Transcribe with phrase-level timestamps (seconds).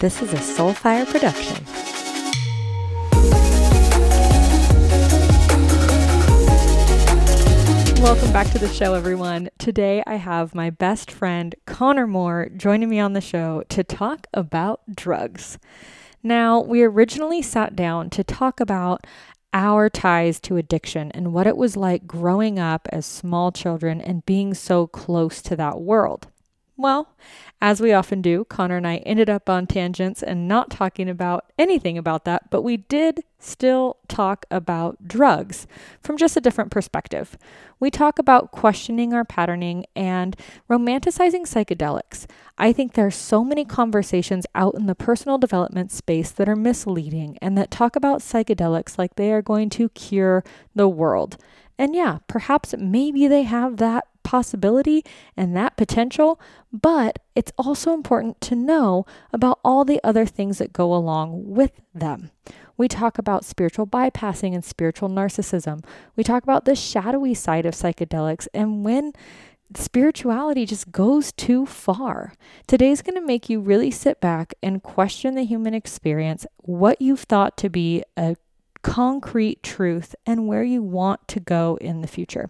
[0.00, 1.62] This is a Soulfire production.
[8.02, 9.50] Welcome back to the show, everyone.
[9.58, 14.26] Today I have my best friend, Conner Moore, joining me on the show to talk
[14.32, 15.58] about drugs.
[16.22, 19.06] Now, we originally sat down to talk about
[19.52, 24.24] our ties to addiction and what it was like growing up as small children and
[24.24, 26.28] being so close to that world.
[26.80, 27.10] Well,
[27.60, 31.44] as we often do, Conner and I ended up on tangents and not talking about
[31.58, 35.66] anything about that, but we did still talk about drugs
[36.02, 37.36] from just a different perspective.
[37.80, 40.34] We talk about questioning our patterning and
[40.70, 42.24] romanticizing psychedelics.
[42.56, 46.56] I think there are so many conversations out in the personal development space that are
[46.56, 51.36] misleading and that talk about psychedelics like they are going to cure the world.
[51.78, 55.04] And yeah, perhaps maybe they have that possibility
[55.36, 56.40] and that potential,
[56.72, 61.72] but it's also important to know about all the other things that go along with
[61.94, 62.30] them.
[62.76, 65.84] We talk about spiritual bypassing and spiritual narcissism.
[66.16, 69.12] We talk about the shadowy side of psychedelics and when
[69.74, 72.32] spirituality just goes too far.
[72.66, 77.20] Today's going to make you really sit back and question the human experience, what you've
[77.20, 78.36] thought to be a
[78.82, 82.48] concrete truth and where you want to go in the future.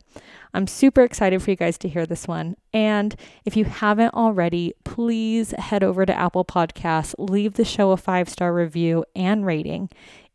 [0.54, 2.56] I'm super excited for you guys to hear this one.
[2.72, 7.96] And if you haven't already, please head over to Apple Podcasts, leave the show a
[7.96, 9.90] five star review and rating.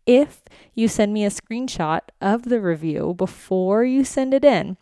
[0.05, 4.77] If you send me a screenshot of the review before you send it in,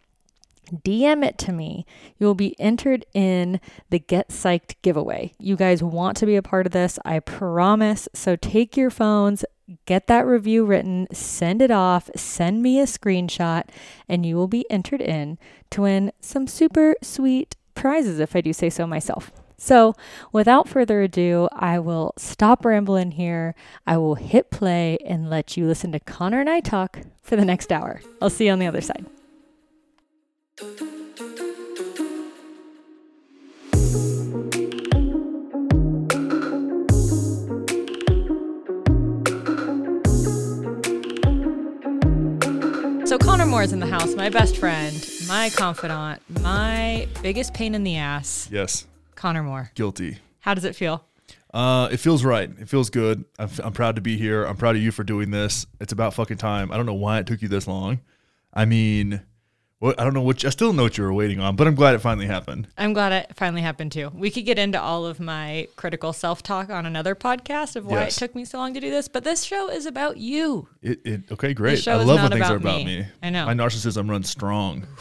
[0.72, 1.86] DM it to me.
[2.18, 5.34] You will be entered in the Get Psyched giveaway.
[5.40, 8.08] You guys want to be a part of this, I promise.
[8.14, 9.46] So take your phones,
[9.86, 13.64] get that review written, send it off, send me a screenshot,
[14.08, 15.38] and you will be entered in
[15.72, 19.32] to win some super sweet prizes, if I do say so myself.
[19.58, 19.96] So,
[20.34, 23.56] without further ado, I will stop rambling here.
[23.88, 27.46] I will hit play and let you listen to Conner and I talk for the
[27.46, 28.02] next hour.
[28.22, 29.06] I'll see you on the other side.
[43.54, 47.98] Moore is in the house, my best friend, my confidant, my biggest pain in the
[47.98, 48.50] ass.
[48.52, 49.70] Yes, Conner Moore.
[49.76, 50.18] guilty.
[50.40, 51.06] How does it feel?
[51.54, 52.50] Uh, it feels right.
[52.60, 53.26] It feels good.
[53.38, 54.44] I'm, I'm proud to be here.
[54.44, 55.68] I'm proud of you for doing this.
[55.80, 56.72] It's about fucking time.
[56.72, 58.00] I don't know why it took you this long.
[58.56, 59.22] I mean,
[59.84, 61.94] I don't know what I still know what you were waiting on, but I'm glad
[61.96, 62.68] it finally happened.
[62.78, 64.12] I'm glad it finally happened too.
[64.16, 68.16] We could get into all of my critical self-talk on another podcast of why Yes.
[68.16, 70.70] it took me so long to do this, but this show is about you.
[70.82, 71.80] It, it okay, great.
[71.80, 73.00] show I is love not when things about are about me.
[73.02, 73.06] me.
[73.22, 73.46] I know.
[73.46, 74.88] my narcissism runs strong.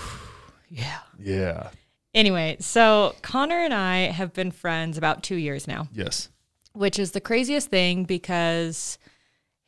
[0.74, 1.00] Yeah.
[1.18, 1.68] Yeah.
[2.14, 5.88] Anyway, so Conner and I have been friends about 2 years now.
[5.92, 6.28] Yes.
[6.72, 8.96] which is the craziest thing because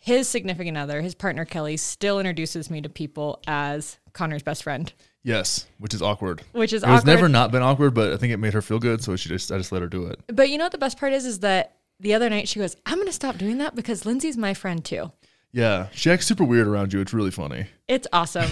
[0.04, 4.92] his significant other, his partner Kelly, still introduces me to people as Conner's best friend,
[5.22, 6.42] Yes, which is awkward.
[6.52, 7.06] which is It awkward.
[7.06, 9.50] never not been awkward, but I think it made her feel good, so she just
[9.50, 10.20] I just let her do it.
[10.28, 11.24] but you know what the best part is?
[11.24, 14.36] Is that the other night she goes, "I'm going to stop doing that because Lindsey's
[14.36, 15.10] my friend too."
[15.52, 17.00] Yeah, she acts super weird around you.
[17.00, 17.66] It's really funny.
[17.88, 18.50] It's awesome.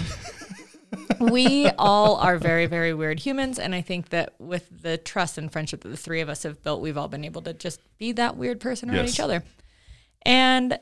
[1.19, 3.59] we all are very, very weird humans.
[3.59, 6.63] And I think that with the trust and friendship that the three of us have
[6.63, 9.13] built, we've all been able to just be that weird person around Yes.
[9.15, 9.43] each other.
[10.25, 10.79] And,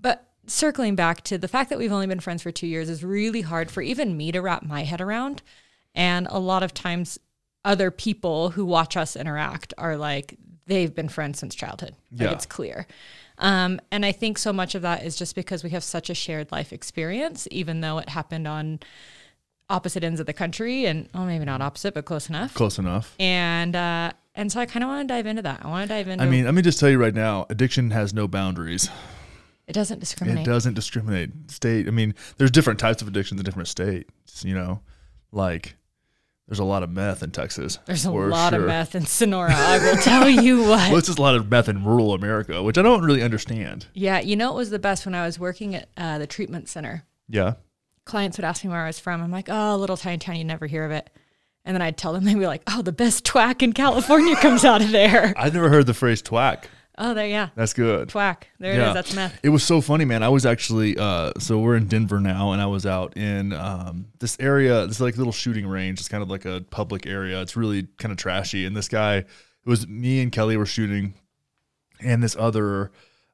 [0.00, 3.04] but circling back to the fact that we've only been friends for two years is
[3.04, 5.42] really hard for even me to wrap my head around.
[5.94, 7.18] And a lot of times,
[7.64, 11.94] other people who watch us interact are like, they've been friends since childhood.
[12.12, 12.32] Like Yeah.
[12.32, 12.86] it's clear.
[13.38, 16.14] Um, and I think so much of that is just because we have such a
[16.14, 18.80] shared life experience, even though it happened on
[19.68, 23.14] opposite ends of the country and oh maybe not opposite but close enough Close enough.
[23.20, 25.94] and uh and so i kind of want to dive into that i want to
[25.94, 28.88] dive into I mean, let me just tell you right now, addiction has no boundaries.
[29.70, 31.30] It doesn't discriminate It doesn't discriminate.
[31.50, 31.86] State.
[31.88, 34.44] I mean, there's different types of addictions in different states.
[34.44, 34.80] You know,
[35.32, 35.76] like
[36.48, 37.78] there's a lot of meth in Texas.
[37.86, 41.20] there's a lot of meth in sonora i will tell you what Well, it's just
[41.20, 43.86] a lot of meth in rural America, which I don't really understand.
[43.94, 46.68] yeah you know it was the best when i was working at uh, the treatment
[46.68, 47.54] center Yeah.
[48.04, 50.44] clients would ask me where i was from i'm like oh little tiny town you
[50.44, 51.08] never hear of it
[51.64, 54.64] and then i'd tell them they'd be like oh the best twack in california comes
[54.64, 56.68] out of there I've never heard the phrase twack.
[57.00, 58.08] Oh there yeah That's good.
[58.08, 58.88] twack there it Yeah.
[58.88, 60.22] is that's meth It was so funny, man.
[60.22, 64.06] I was actually uh so we're in Denver now and I was out in um
[64.20, 65.98] this area, this like little shooting range.
[65.98, 67.40] It's kind of like a public area.
[67.42, 68.66] It's really kind of trashy.
[68.66, 69.26] And this guy, it
[69.66, 71.14] was me and Kelly were shooting
[72.00, 72.92] and this other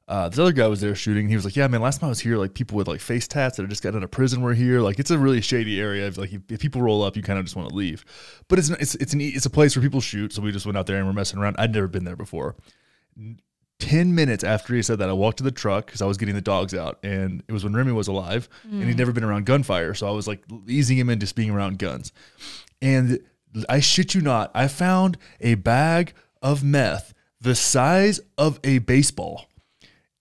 [0.09, 1.27] uh, this other guy was there shooting.
[1.27, 1.81] He was like, "Yeah, man.
[1.81, 3.93] Last time I was here, like people with like face tats that had just got
[3.93, 4.79] out of prison were here.
[4.79, 6.09] Like it's a really shady area.
[6.15, 8.05] Like if, if people roll up, you kind of just want to leave.
[8.47, 10.31] But it's it's it's an it's a place where people shoot.
[10.31, 11.57] So we just went out there and we're messing around.
[11.59, 12.55] I'd never been there before
[13.79, 16.35] 10 minutes after he said that, I walked to the truck because I was getting
[16.35, 16.99] the dogs out.
[17.03, 19.93] And it was when Remy was alive and he'd never been around gunfire.
[19.93, 22.11] So I was like easing him into just being around guns.
[22.81, 23.19] And
[23.69, 29.45] I shit you not, I found a bag of meth the size of a baseball.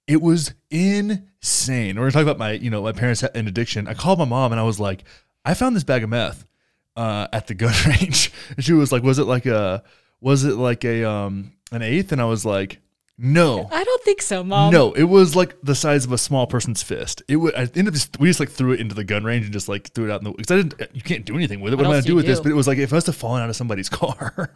[0.06, 1.99] It was insane.
[1.99, 3.88] We're talking about my, you know, my parents had an addiction.
[3.88, 5.05] I called my mom and I was like,
[5.44, 6.44] I found this bag of meth
[6.94, 8.32] uh, at the gun range.
[8.55, 9.82] And she was like, was it like a,
[10.20, 12.12] was it like a, um, an eighth?
[12.12, 12.81] And I was like,
[13.18, 13.68] no.
[13.72, 14.72] I don't think so, mom.
[14.72, 17.22] No, it was like the size of a small person's fist.
[17.28, 17.54] It would.
[17.54, 19.68] I ended up just we just like threw it into the gun range and just
[19.68, 20.32] like threw it out in the.
[20.32, 20.80] Because I didn't.
[20.80, 21.76] Uh, you can't do anything with it.
[21.76, 22.40] What, am I gonna do do with this?
[22.40, 24.50] But it was like if it must have fallen out of somebody's car.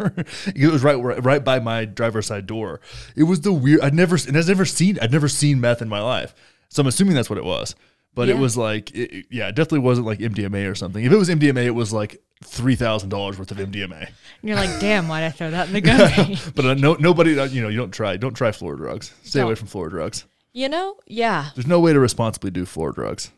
[0.55, 2.81] it was right, right right by my driver's side door.
[3.17, 3.81] It was the weird.
[3.81, 4.99] I'd never and I'd never seen.
[5.01, 6.35] I'd never seen meth in my life.
[6.69, 7.75] So I'm assuming that's what it was.
[8.15, 11.05] But it was like, it, yeah, it definitely wasn't like MDMA or something.
[11.05, 14.07] If it was MDMA, it was like three thousand dollars worth of MDMA.
[14.09, 14.09] And
[14.43, 16.37] you're like, damn, why'd I throw that in the gun?
[16.55, 19.15] But uh, no, nobody, uh, you know, you don't try, don't try floor drugs.
[19.23, 19.47] Stay Don't.
[19.47, 20.25] away from floor drugs.
[20.53, 20.97] you know?
[21.07, 21.51] Yeah.
[21.55, 23.31] There's no way to responsibly do floor drugs.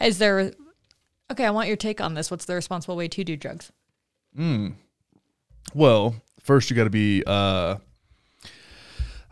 [0.00, 0.52] Is there
[1.30, 2.30] Okay, I want your take on this.
[2.30, 3.70] What's the responsible way to do drugs?
[5.74, 7.22] Well, first you got to be.
[7.26, 7.76] Uh,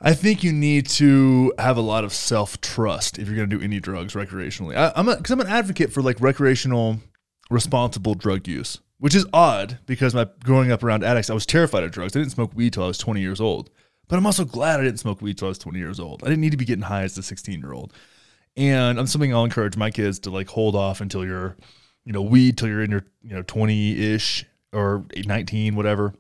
[0.00, 3.58] I think you need to have a lot of self trust if you're going to
[3.58, 4.76] do any drugs recreationally.
[4.76, 6.98] I, I'm because I'm an advocate for like recreational,
[7.50, 11.82] responsible drug use, which is odd because my growing up around addicts, I was terrified
[11.82, 12.14] of drugs.
[12.14, 13.70] I didn't smoke weed till I was 20 years old,
[14.08, 16.22] but I'm also glad I didn't smoke weed till I was 20 years old.
[16.22, 17.94] I didn't need to be getting high as a 16 year old,
[18.56, 21.56] and I'm something I'll encourage my kids to like hold off until you're,
[22.04, 24.44] you know, weed till you're in your you know 20 ish
[24.74, 26.12] or 19, whatever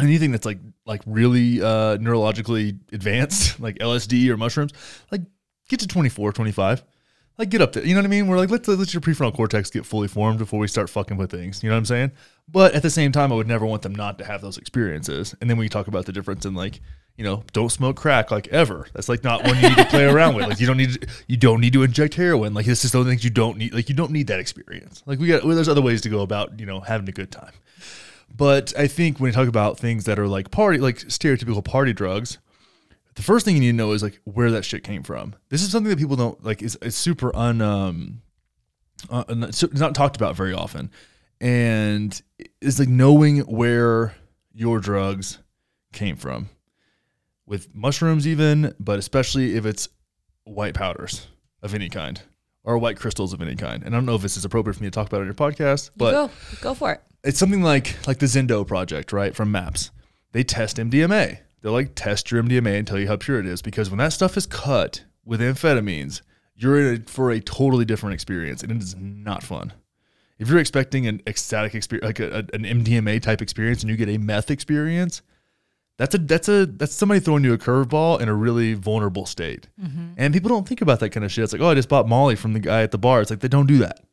[0.00, 4.72] anything that's like like really uh neurologically advanced like lsd or mushrooms
[5.10, 5.22] like
[5.68, 6.84] get to 24 25
[7.38, 7.86] like get up there.
[7.86, 8.26] You know what i mean?
[8.26, 11.30] We're like let's let your prefrontal cortex get fully formed before we start fucking with
[11.30, 11.62] things.
[11.62, 12.12] You know what i'm saying?
[12.48, 15.34] But at the same time i would never want them not to have those experiences.
[15.40, 16.80] And then we talk about the difference in like
[17.16, 18.86] you know don't smoke crack like ever.
[18.92, 20.48] That's like not one you need to play around with.
[20.48, 22.54] Like you don't need to, you don't need to inject heroin.
[22.54, 25.02] Like this is those things you don't need like you don't need that experience.
[25.06, 27.30] Like we got well, there's other ways to go about you know having a good
[27.30, 27.52] time
[28.34, 31.92] but I think when you talk about things that are like party, like stereotypical party
[31.92, 32.38] drugs,
[33.14, 35.34] the first thing you need to know is like where that shit came from.
[35.48, 36.62] This is something that people don't like.
[36.62, 38.22] It's, it's super un um,
[39.10, 40.90] uh, it's not talked about very often,
[41.40, 42.20] and
[42.60, 44.14] it's like knowing where
[44.52, 45.38] your drugs
[45.92, 46.48] came from,
[47.46, 49.88] with mushrooms even, but especially if it's
[50.44, 51.26] white powders
[51.62, 52.22] of any kind
[52.64, 53.82] or white crystals of any kind.
[53.82, 55.34] And I don't know if this is appropriate for me to talk about on your
[55.34, 56.30] podcast, but go.
[56.60, 57.02] Go for it.
[57.24, 59.34] It's something like like the Zendo project, right?
[59.34, 59.90] From Maps.
[60.32, 61.38] They test MDMA.
[61.60, 64.12] They're like test your MDMA and tell you how pure it is because when that
[64.12, 66.22] stuff is cut with amphetamines,
[66.54, 69.72] you're in a, for a totally different experience and it is not fun.
[70.38, 73.96] If you're expecting an ecstatic experience, like a, a- an MDMA type experience, and you
[73.96, 75.22] get a meth experience,
[75.96, 79.68] that's a that's a that's somebody throwing you a curveball in a really vulnerable state.
[79.82, 80.12] Mm-hmm.
[80.16, 81.42] And people don't think about that kind of shit.
[81.42, 83.20] It's like, oh, I just bought Molly from the guy at the bar.
[83.20, 84.04] It's like they don't do that.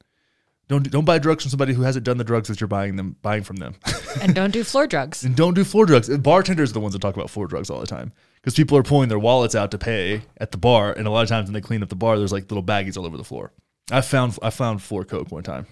[0.67, 3.15] Don't don't buy drugs from somebody who hasn't done the drugs that you're buying them
[3.21, 3.75] buying from them.
[4.21, 5.23] And don't do floor drugs.
[5.25, 6.09] and don't do floor drugs.
[6.09, 8.77] Uh, bartenders are the ones that talk about floor drugs all the time because people
[8.77, 11.47] are pulling their wallets out to pay at the bar, and a lot of times
[11.47, 13.51] when they clean up the bar, there's like little baggies all over the floor.
[13.91, 15.67] I found I found floor coke one time.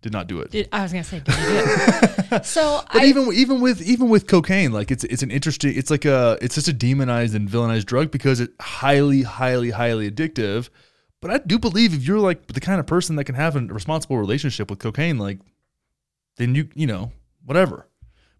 [0.00, 0.52] Did not do it.
[0.52, 2.44] Did, I was gonna say, did you do it?
[2.46, 5.76] so But I, even even with even with cocaine, like it's it's an interesting.
[5.76, 10.10] It's like a it's just a demonized and villainized drug because it's highly highly highly
[10.10, 10.70] addictive.
[11.20, 13.60] But I do believe if you're like the kind of person that can have a
[13.60, 15.38] responsible relationship with cocaine, like
[16.36, 17.12] then you you know
[17.44, 17.86] whatever.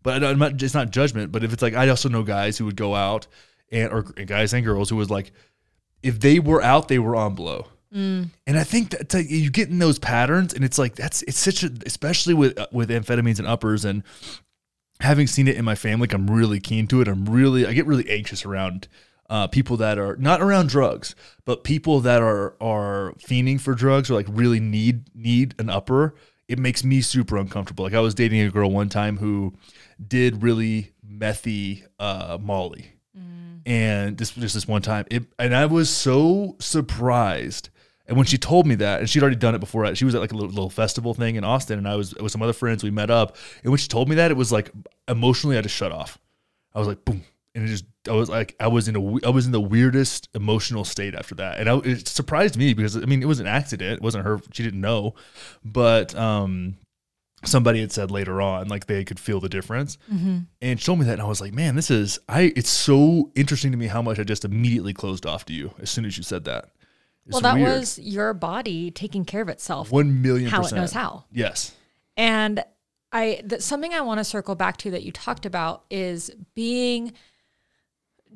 [0.03, 1.33] But not, it's not judgment.
[1.33, 3.27] But if it's like I also know guys who would go out
[3.71, 5.33] and or guys and girls who was like
[6.03, 7.67] if they were out, they were on blow.
[8.47, 11.39] And I think that like, you get in those patterns, and it's like that's it's
[11.39, 14.03] such a especially with uh, with amphetamines and uppers, and
[15.01, 17.09] having seen it in my family, like, I'm really keen to it.
[17.09, 18.89] I'm really I get really anxious around
[19.29, 24.11] uh, people that are not around drugs, but people that are are fiending for drugs
[24.11, 26.15] or like really need need an upper.
[26.49, 27.85] It makes me super uncomfortable.
[27.85, 29.55] Like I was dating a girl one time who
[30.07, 32.93] did really methy uh, Molly.
[33.67, 37.69] And this just this one time it and i was so surprised.
[38.07, 40.23] And when she told me that and she'd already done it before she was at
[40.23, 42.83] like a little, little festival thing in austin and i was with some other friends
[42.83, 43.37] we met up.
[43.63, 44.71] And when she told me that it was like
[45.07, 46.19] emotionally i just shut off.
[46.75, 47.25] I was like boom
[47.59, 50.29] and it just i was like i was in a I was in the weirdest
[50.35, 51.59] emotional state after that.
[51.59, 53.95] And I, it surprised me because i mean it was an accident.
[53.95, 55.15] It wasn't her she didn't know.
[55.65, 56.77] But um
[57.45, 59.99] somebody had said later on like they could feel the difference.
[60.61, 63.73] And showed me that and i was like man this is i it's so interesting
[63.73, 66.23] to me how much i just immediately closed off to you as soon as you
[66.23, 66.71] said that.
[67.27, 67.81] It's well, that weird.
[67.81, 69.91] was your body taking care of itself.
[69.91, 71.25] one million how it knows how.
[71.31, 71.73] yes.
[72.17, 72.65] And
[73.13, 77.13] I that something I want to circle back to that you talked about is being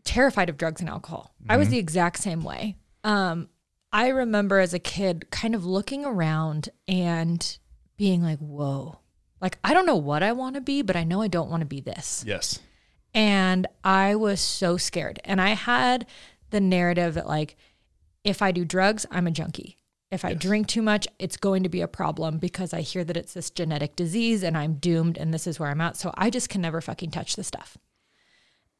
[0.05, 1.35] terrified of drugs and alcohol.
[1.49, 1.73] I was Mhm.
[1.73, 2.77] the exact same way.
[3.05, 3.49] Um,
[3.93, 7.59] I remember as a kid kind of looking around and
[7.97, 8.99] being like, whoa,
[9.41, 11.61] like, I don't know what I want to be, but I know I don't want
[11.61, 12.25] to be this.
[12.27, 12.59] Yes.
[13.15, 15.21] And I was so scared.
[15.25, 16.07] And I had
[16.51, 17.57] the narrative that, like,
[18.25, 19.79] if I do drugs, I'm a junkie.
[20.11, 20.41] If I Yes.
[20.43, 23.51] drink too much, it's going to be a problem because I hear that it's this
[23.51, 25.97] genetic disease and I'm doomed and this is where I'm at.
[25.97, 27.77] So I just can never fucking touch the stuff.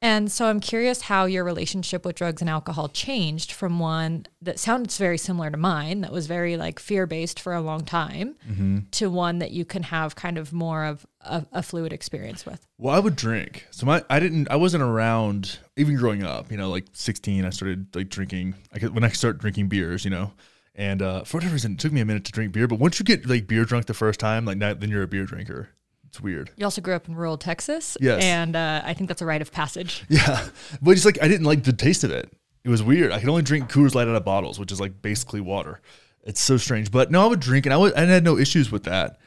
[0.03, 4.59] And so I'm curious how your relationship with drugs and alcohol changed from one that
[4.59, 8.35] sounds very similar to mine, that was very like fear based for a long time,
[8.51, 8.79] Mm-hmm.
[8.91, 12.67] to one that you can have kind of more of a, a fluid experience with.
[12.79, 13.69] Well, I would drink.
[13.71, 16.51] So my I didn't I wasn't around even growing up.
[16.51, 18.57] You know, like 16, I started like drinking.
[18.75, 20.33] I could, when I started drinking beers, you know,
[20.75, 22.67] and uh, for whatever reason, it took me a minute to drink beer.
[22.67, 25.07] But once you get like beer drunk the first time, like now, then you're a
[25.07, 25.69] beer drinker.
[26.13, 26.51] It's weird.
[26.57, 27.97] You also grew up in rural Texas.
[27.99, 28.23] Yes.
[28.23, 30.05] And uh, I think that's a rite of passage.
[30.11, 30.47] Yeah,
[30.83, 32.31] but it's like I didn't like the taste of it.
[32.65, 33.13] It was weird.
[33.13, 35.81] I could only drink Coors Light out of bottles, which is like basically water.
[36.23, 36.91] It's so strange.
[36.91, 37.95] But no, I would drink, and I would.
[37.95, 39.19] I had no issues with that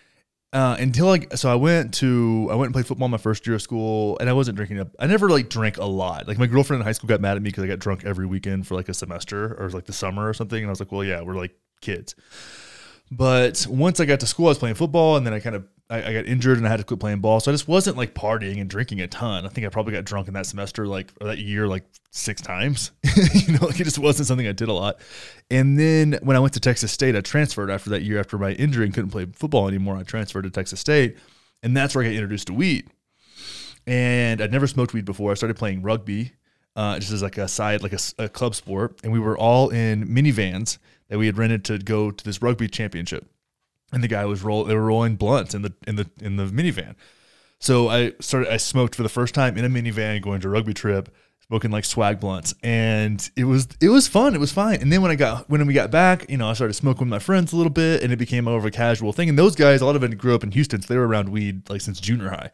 [0.53, 1.35] uh, until like.
[1.35, 4.29] So I went to I went and played football my first year of school, and
[4.29, 4.87] I wasn't drinking.
[4.99, 6.27] i never like drank a lot.
[6.27, 8.27] Like my girlfriend in high school got mad at me because I got drunk every
[8.27, 10.91] weekend for like a semester or like the summer or something, and I was like,
[10.91, 12.13] well, yeah, we're like kids.
[13.09, 15.65] But once I got to school, I was playing football, and then I kind of
[15.89, 17.39] I, I got injured and I had to quit playing ball.
[17.39, 19.45] So I just wasn't like partying and drinking a ton.
[19.45, 22.91] I think I probably got drunk in that semester, like that year, like six times.
[23.33, 24.97] you know, like it just wasn't something I did a lot.
[25.51, 28.53] And then when I went to Texas State, I transferred after that year after my
[28.53, 29.97] injury and couldn't play football anymore.
[29.97, 31.17] I transferred to Texas State,
[31.61, 32.89] and that's where I got introduced to weed.
[33.85, 35.29] And I'd never smoked weed before.
[35.31, 36.31] I started playing rugby,
[36.75, 38.99] uh, just as like a side, like a club sport.
[39.03, 42.67] And we were all in minivans that we had rented to go to this rugby
[42.67, 43.27] championship.
[43.95, 46.45] And the guy was roll, they were rolling blunts in the in the in the
[46.45, 46.95] minivan.
[47.59, 50.51] So I started, I smoked for the first time in a minivan going to a
[50.51, 51.09] rugby trip,
[51.47, 54.35] smoking like swag blunts, and it was it was fun.
[54.35, 54.81] It was fine.
[54.81, 57.09] And then when I got when we got back, you know, I started smoking with
[57.09, 59.29] my friends a little bit, and it became more of a casual thing.
[59.29, 61.29] And those guys, a lot of them grew up in Houston, so they were around
[61.29, 62.51] weed like since junior high.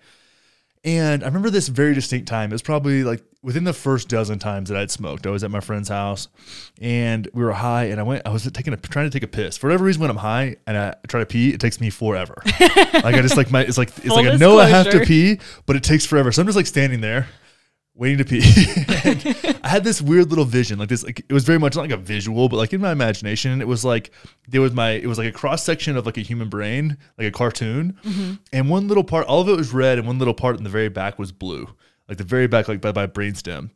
[0.83, 2.49] And I remember this very distinct time.
[2.49, 5.27] It was probably like within the first dozen times that I'd smoked.
[5.27, 6.27] I was at my friend's house
[6.81, 9.27] and we were high and I went, I was taking a, trying to take a
[9.27, 9.57] piss.
[9.57, 12.41] For whatever reason, when I'm high and I try to pee, it takes me forever.
[12.59, 15.05] like I just like my, it's like, it's Full like I know I have to
[15.05, 16.31] pee, but it takes forever.
[16.31, 17.27] So I'm just like standing there
[18.01, 18.41] waiting to pee.
[19.63, 21.91] I had this weird little vision, like this, like it was very much not like
[21.91, 24.09] a visual, but like in my imagination, it was like
[24.47, 27.27] there was my, it was like a cross section of like a human brain, like
[27.27, 28.33] a cartoon, mm-hmm.
[28.51, 30.69] and one little part, all of it was red, and one little part in the
[30.69, 31.69] very back was blue,
[32.09, 33.69] like the very back, like by my brainstem.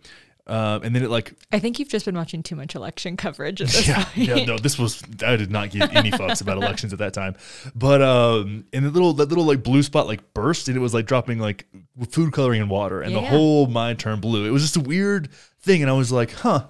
[0.48, 3.62] Um, and then it like I think you've just been watching too much election coverage
[3.88, 4.16] yeah, point.
[4.18, 7.36] yeah, no, this was I did not give any fucks about elections at that time.
[7.74, 10.94] But um and the little that little like blue spot like burst and it was
[10.94, 11.66] like dropping like
[12.10, 13.30] food coloring in water and Yeah, the yeah.
[13.32, 14.46] whole mind turned blue.
[14.46, 15.30] It was just a weird
[15.62, 16.68] thing and I was like, "Huh,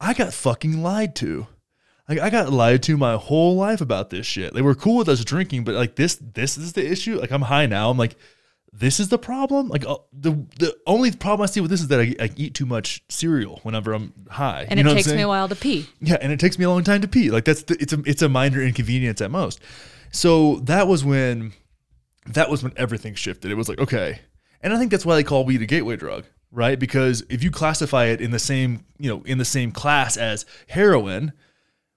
[0.00, 1.48] I got fucking lied to."
[2.08, 4.54] Like I got lied to my whole life about this shit.
[4.54, 7.18] They were cool with us drinking, but like this this is the issue.
[7.18, 7.90] Like I'm high now.
[7.90, 8.14] I'm like
[8.78, 9.68] this is the problem.
[9.68, 12.54] Like uh, the the only problem I see with this is that I, I eat
[12.54, 14.66] too much cereal whenever I'm high.
[14.68, 15.88] And You know it what I'm takes me a while to pee.
[16.00, 17.30] Yeah, and it takes me a long time to pee.
[17.30, 19.60] Like that's the, it's a it's a minor inconvenience at most.
[20.12, 21.52] So that was when
[22.26, 23.50] that was when everything shifted.
[23.50, 24.20] It was like okay,
[24.60, 26.78] and I think that's why they call weed a gateway drug, right?
[26.78, 30.44] Because if you classify it in the same you know in the same class as
[30.68, 31.32] heroin,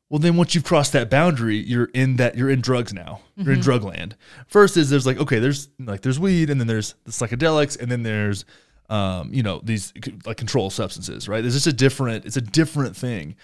[0.10, 3.22] well then once you've crossed that boundary, you're in that you're in drugs now.
[3.38, 4.18] You're in drug land.
[4.48, 7.90] First is there's like okay, there's like there's weed, and then there's the psychedelics, and
[7.92, 8.46] then there's
[8.90, 9.94] um, you know these
[10.26, 11.42] like control substances, right?
[11.42, 13.36] There's just a different, it's a different thing,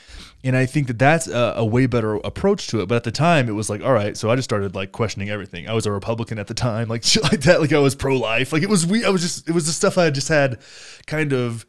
[0.44, 2.88] and I think that that's a, a way better approach to it.
[2.88, 5.30] But at the time, it was like, all right, so I just started like questioning
[5.30, 5.70] everything.
[5.70, 8.18] I was a Republican at the time, like shit like that, like I was pro
[8.18, 10.60] life, like it was we, I was just, it was the stuff I just had
[11.06, 11.66] kind of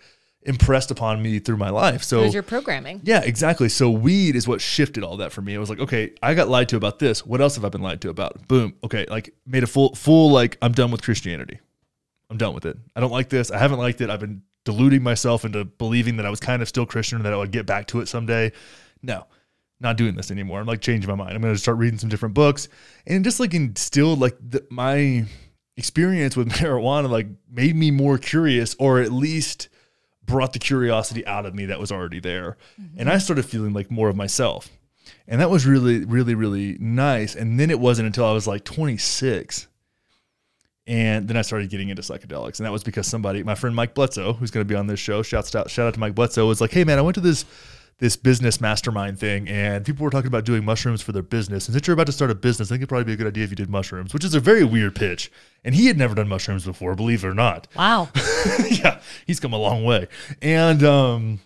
[0.46, 2.02] impressed upon me through my life.
[2.02, 3.00] So It was your programming.
[3.04, 3.68] yeah, exactly.
[3.68, 5.54] So weed is what shifted all that for me.
[5.54, 7.26] I was like, okay, I got lied to about this.
[7.26, 8.46] What else have I been lied to about?
[8.48, 8.74] Boom.
[8.84, 11.60] Okay, like made a full full like I'm done with Christianity.
[12.30, 12.76] I'm done with it.
[12.94, 13.50] I don't like this.
[13.50, 14.10] I haven't liked it.
[14.10, 17.32] I've been deluding myself into believing that I was kind of still Christian and that
[17.32, 18.50] I would get back to it someday.
[19.02, 19.26] No.
[19.78, 20.58] Not doing this anymore.
[20.60, 21.34] I'm like changing my mind.
[21.34, 22.68] I'm going to start reading some different books
[23.06, 25.26] and just like instilled like the, my
[25.76, 29.68] experience with marijuana like made me more curious or at least
[30.26, 32.56] brought the curiosity out of me that was already there.
[32.96, 34.68] And I started feeling like more of myself.
[35.28, 37.34] And that was really, really, really nice.
[37.34, 39.68] And then it wasn't until I was like 26.
[40.88, 42.58] And then I started getting into psychedelics.
[42.58, 45.00] And that was because somebody, my friend Mike Bledsoe, who's going to be on this
[45.00, 47.20] show, shouts out, shout out to Mike Bledsoe, was like, hey man, I went to
[47.20, 47.44] this
[47.98, 51.66] this business mastermind thing, and people were talking about doing mushrooms for their business.
[51.66, 53.26] And since you're about to start a business, I think it'd probably be a good
[53.26, 55.32] idea if you did mushrooms, which is a very weird pitch.
[55.64, 57.68] And he had never done mushrooms before, believe it or not.
[57.74, 58.10] Wow.
[58.70, 60.08] yeah, he's come a long way.
[60.42, 61.40] And um,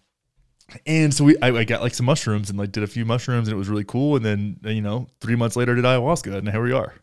[0.87, 3.47] and so we I, I got like some mushrooms and like did a few mushrooms,
[3.47, 4.17] and it was really cool.
[4.17, 6.95] And then you know, three months later, did ayahuasca, and here we are.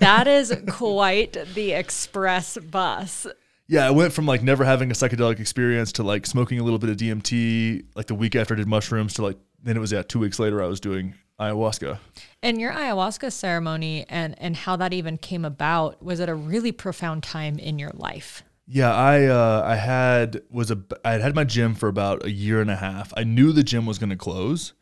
[0.00, 3.26] that is quite the express bus.
[3.66, 6.78] Yeah, I went from like never having a psychedelic experience to like smoking a little
[6.78, 9.92] bit of DMT like the week after I did mushrooms to like then it was
[9.92, 11.98] yeah two weeks later I was doing ayahuasca.
[12.42, 16.72] And your ayahuasca ceremony and and how that even came about was at a really
[16.72, 18.42] profound time in your life.
[18.66, 22.30] Yeah, I uh, I had was a I had had my gym for about a
[22.30, 23.12] year and a half.
[23.16, 24.74] I knew the gym was going to close.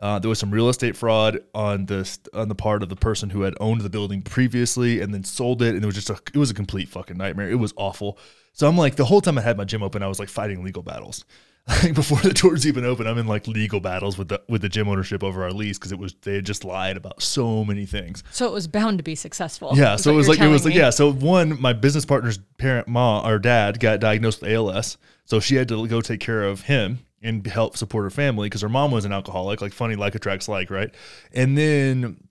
[0.00, 3.30] Uh, there was some real estate fraud on this on the part of the person
[3.30, 6.18] who had owned the building previously and then sold it, and it was just a
[6.32, 7.50] it was a complete fucking nightmare.
[7.50, 8.18] It was awful.
[8.52, 10.64] So I'm like the whole time I had my gym open, I was like fighting
[10.64, 11.24] legal battles.
[11.82, 14.70] Like before the doors even open, I'm in like legal battles with the with the
[14.70, 17.84] gym ownership over our lease because it was they had just lied about so many
[17.84, 18.24] things.
[18.30, 19.72] So it was bound to be successful.
[19.74, 19.96] Yeah.
[19.96, 20.88] So it was like it was like yeah.
[20.88, 25.56] So one, my business partner's parent, mom or dad, got diagnosed with ALS, so she
[25.56, 28.90] had to go take care of him and help support her family because her mom
[28.90, 30.94] was an alcoholic, like funny like attracts like, right?
[31.32, 32.28] And then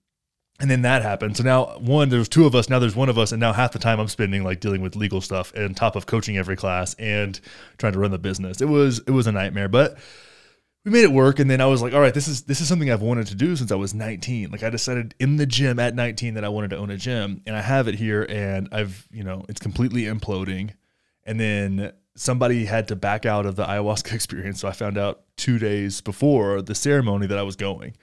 [0.60, 1.36] and then that happened.
[1.36, 3.72] So now one, there's two of us, now there's one of us, and now half
[3.72, 6.94] the time I'm spending like dealing with legal stuff and top of coaching every class
[6.94, 7.38] and
[7.78, 8.60] trying to run the business.
[8.60, 9.98] It was it was a nightmare, but
[10.84, 12.68] we made it work and then I was like, all right, this is this is
[12.68, 14.50] something I've wanted to do since I was 19.
[14.50, 17.42] Like I decided in the gym at 19 that I wanted to own a gym
[17.46, 20.72] and I have it here and I've, you know, it's completely imploding.
[21.24, 24.60] And then somebody had to back out of the ayahuasca experience.
[24.60, 27.96] So I found out two days before the ceremony that I was going.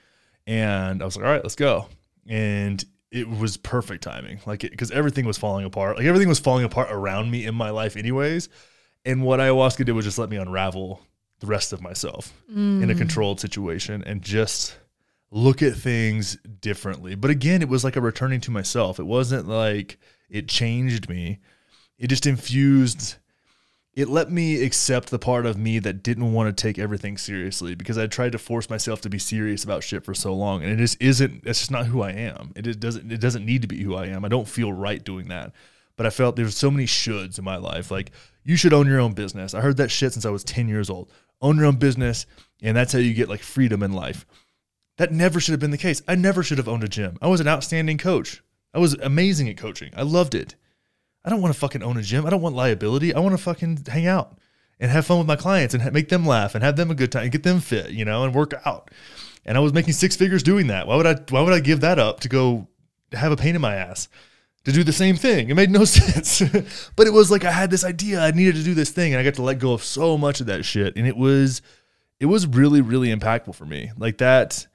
[0.46, 1.86] And I was like, all right, let's go.
[2.26, 4.40] And it was perfect timing.
[4.46, 5.96] Like, because everything was falling apart.
[5.96, 8.48] Like, everything was falling apart around me in my life, anyways.
[9.04, 11.00] And what ayahuasca did was just let me unravel
[11.40, 12.82] the rest of myself mm.
[12.82, 14.76] in a controlled situation and just
[15.30, 17.14] look at things differently.
[17.14, 18.98] But again, it was like a returning to myself.
[18.98, 19.98] It wasn't like
[20.30, 21.38] it changed me,
[21.98, 23.16] it just infused
[23.96, 27.74] it let me accept the part of me that didn't want to take everything seriously
[27.74, 30.70] because I tried to force myself to be serious about shit for so long, and
[30.70, 31.42] it just isn't.
[31.46, 32.52] It's just not who I am.
[32.54, 33.10] It doesn't.
[33.10, 34.22] It doesn't need to be who I am.
[34.22, 35.52] I don't feel right doing that.
[35.96, 37.90] But I felt there's so many shoulds in my life.
[37.90, 38.10] Like
[38.44, 39.54] you should own your own business.
[39.54, 41.10] I heard that shit since I was 10 years old.
[41.40, 42.26] Own your own business,
[42.62, 44.26] and that's how you get like freedom in life.
[44.98, 46.02] That never should have been the case.
[46.06, 47.16] I never should have owned a gym.
[47.22, 48.42] I was an outstanding coach.
[48.74, 49.90] I was amazing at coaching.
[49.96, 50.54] I loved it.
[51.26, 52.24] I don't want to fucking own a gym.
[52.24, 53.12] I don't want liability.
[53.12, 54.38] I want to fucking hang out
[54.78, 57.10] and have fun with my clients and make them laugh and have them a good
[57.10, 58.92] time and get them fit, you know, and work out.
[59.44, 60.86] And I was making six figures doing that.
[60.86, 62.68] Why would I why would I give that up to go
[63.12, 64.08] have a pain in my ass
[64.64, 65.50] to do the same thing?
[65.50, 66.42] It made no sense.
[66.94, 69.20] but it was like I had this idea, I needed to do this thing and
[69.20, 71.60] I got to let go of so much of that shit and it was
[72.20, 73.90] it was really really impactful for me.
[73.98, 74.68] Like that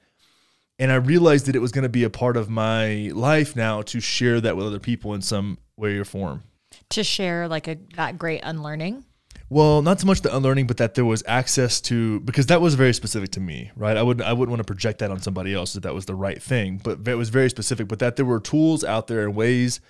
[0.78, 3.82] and I realized that it was going to be a part of my life now
[3.82, 6.44] to share that with other people in some way or form.
[6.90, 9.04] To share like a that great unlearning.
[9.50, 12.74] Well, not so much the unlearning, but that there was access to because that was
[12.74, 13.98] very specific to me, right?
[13.98, 16.14] I wouldn't I wouldn't want to project that on somebody else that that was the
[16.14, 17.88] right thing, but it was very specific.
[17.88, 19.80] But that there were tools out there and ways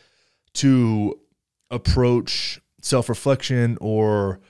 [0.55, 1.21] to
[1.71, 4.41] approach self reflection or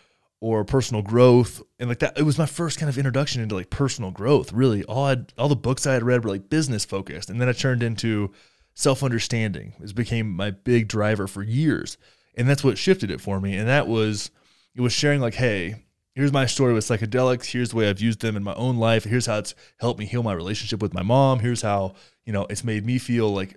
[0.40, 3.70] or personal growth and like that it was my first kind of introduction into like
[3.70, 7.30] personal growth really all I all the books I had read were like business focused
[7.30, 8.32] and then I turned into
[8.74, 11.98] self understanding it became my big driver for years.
[12.36, 13.56] And that's what shifted it for me.
[13.56, 14.30] And that was
[14.74, 15.76] it was sharing like hey
[16.14, 17.50] here's my story with psychedelics.
[17.50, 19.04] Here's the way I've used them in my own life.
[19.04, 21.40] Here's how it's helped me heal my relationship with my mom.
[21.40, 23.56] Here's how you know it's made me feel like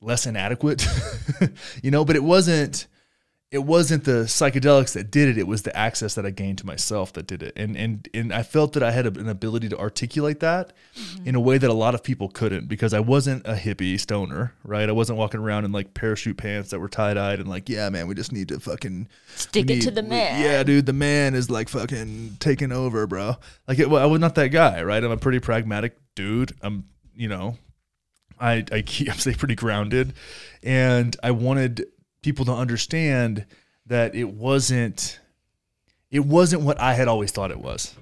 [0.00, 0.86] less inadequate
[1.82, 2.04] you know?
[2.04, 2.86] But it wasn't
[3.52, 6.66] it wasn't the psychedelics that did it it was the access that i gained to
[6.66, 7.52] myself that did it.
[7.56, 11.28] And and and i felt that i had an ability to articulate that mm-hmm.
[11.28, 14.52] in a way that a lot of people couldn't because i wasn't a hippie stoner
[14.64, 14.88] right?
[14.88, 18.08] I wasn't walking around in like parachute pants that were tie-dyed and like yeah man
[18.08, 20.42] we just need to fucking stick need, it to the man.
[20.42, 23.36] yeah dude the man is like fucking taking over bro.
[23.68, 25.02] Like it, well, i was not that guy right?
[25.02, 26.52] I'm a pretty pragmatic dude.
[26.62, 27.56] I'm you know
[28.40, 30.14] i i keep i stay pretty grounded.
[30.62, 31.86] And i wanted
[32.26, 33.46] people to understand
[33.86, 35.20] that it wasn't
[36.10, 37.94] it wasn't what I had always thought it was.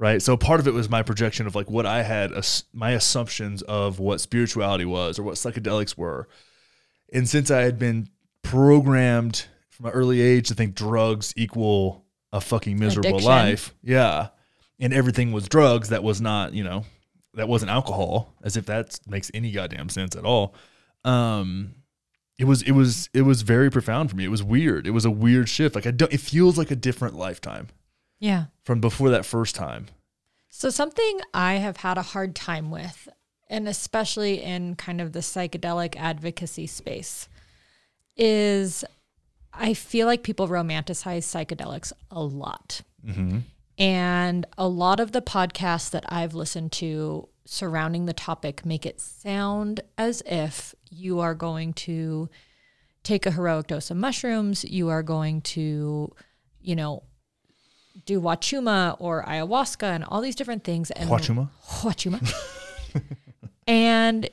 [0.00, 0.20] Right?
[0.20, 2.32] So part of it was my projection of like what I had
[2.72, 6.28] my assumptions of what spirituality was or what psychedelics were.
[7.12, 8.08] And since I had been
[8.42, 13.28] programmed from an early age to think drugs equal a fucking miserable Addiction.
[13.28, 13.74] life.
[13.82, 14.28] Yeah.
[14.80, 16.84] And everything was drugs that was not, you know,
[17.34, 20.54] that wasn't alcohol, as if that makes any goddamn sense at all.
[21.04, 21.74] Um,
[22.38, 24.24] it was it was it was very profound for me.
[24.24, 24.86] It was weird.
[24.86, 25.74] It was a weird shift.
[25.74, 27.68] Like I don't it feels like a different lifetime.
[28.20, 28.46] Yeah.
[28.64, 29.86] From before that first time.
[30.48, 33.08] So, something I have had a hard time with,
[33.48, 37.28] and especially in kind of the psychedelic advocacy space,
[38.16, 38.84] is
[39.52, 42.80] I feel like people romanticize psychedelics a lot.
[43.06, 43.38] Mm-hmm.
[43.78, 49.00] And a lot of the podcasts that I've listened to surrounding the topic make it
[49.00, 52.28] sound as if you are going to
[53.02, 56.12] take a heroic dose of mushrooms, you are going to,
[56.60, 57.02] you know,
[58.04, 61.48] do wachuma or ayahuasca and all these different things and Wachuma?
[61.80, 62.34] wachuma.
[63.66, 64.28] and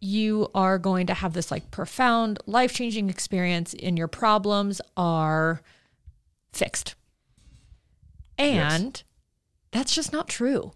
[0.00, 5.60] you are going to have this like profound life-changing experience and your problems are
[6.52, 6.94] fixed.
[8.38, 9.02] And
[9.72, 10.72] that's just not true.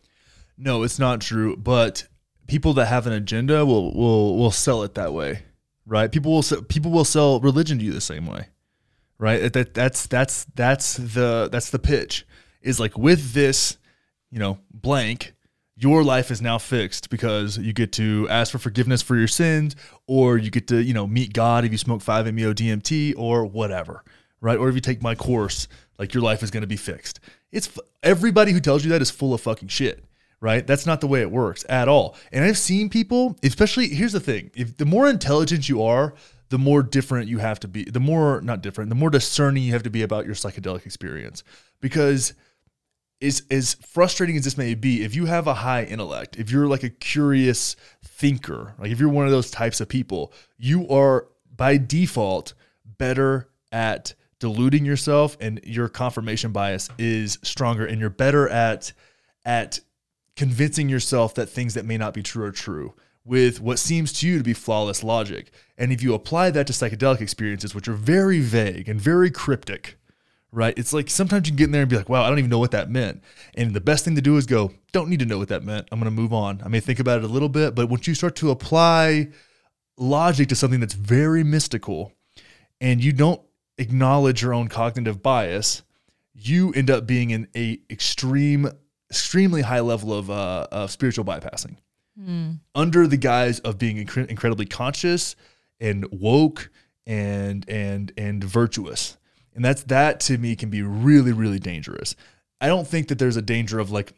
[0.59, 1.57] No, it's not true.
[1.57, 2.07] But
[2.47, 5.43] people that have an agenda will will will sell it that way,
[5.87, 6.11] right?
[6.11, 8.49] People will sell, people will sell religion to you the same way,
[9.19, 9.41] right?
[9.43, 12.27] That, that that's that's that's the that's the pitch.
[12.63, 13.79] Is like with this,
[14.31, 15.33] you know, blank.
[15.77, 19.75] Your life is now fixed because you get to ask for forgiveness for your sins,
[20.07, 24.05] or you get to, you know, meet God if you smoke 5-MeO DMT or whatever,
[24.41, 24.57] right?
[24.57, 25.67] Or if you take my course,
[25.99, 27.19] like your life is going to be fixed.
[27.51, 30.05] It's everybody who tells you that is full of fucking shit
[30.45, 30.67] right?
[30.67, 32.17] That's not the way it works at all.
[32.31, 36.13] And I've seen people, especially here's the thing: if the more intelligent you are,
[36.51, 37.85] the more different you have to be.
[37.85, 41.45] The more not different, the more discerning you have to be about your psychedelic experience.
[41.81, 42.35] Because
[43.23, 46.69] as as frustrating as this may be, if you have a high intellect, if you're
[46.69, 51.27] like a curious thinker, like if you're one of those types of people, you are
[51.57, 52.53] by default
[52.85, 58.93] better at deluding yourself and your confirmation bias is stronger and you're better at
[59.47, 59.81] at
[60.37, 62.95] convincing yourself that things that may not be true are true
[63.25, 65.51] with what seems to you to be flawless logic.
[65.79, 69.97] And if you apply that to psychedelic experiences, which are very vague and very cryptic,
[70.53, 70.75] right?
[70.77, 72.51] It's like sometimes you can get in there and be like, wow, I don't even
[72.51, 73.23] know what that meant.
[73.55, 75.89] And the best thing to do is go, don't need to know what that meant.
[75.91, 76.61] I'm going to move on.
[76.65, 79.29] I may think about it a little bit, but once you start to apply
[79.97, 82.13] logic to something that's very mystical
[82.81, 83.41] and you don't
[83.79, 85.83] acknowledge your own cognitive bias,
[86.35, 88.69] you end up being in a extreme
[89.15, 91.77] extremely high level of, uh, of spiritual bypassing
[92.75, 95.35] under the guise of being incre- incredibly conscious
[95.81, 96.71] and woke
[97.07, 99.17] and and and virtuous
[99.55, 102.15] and that's that to me can be really really dangerous
[102.61, 104.15] i don't think that there's a danger of like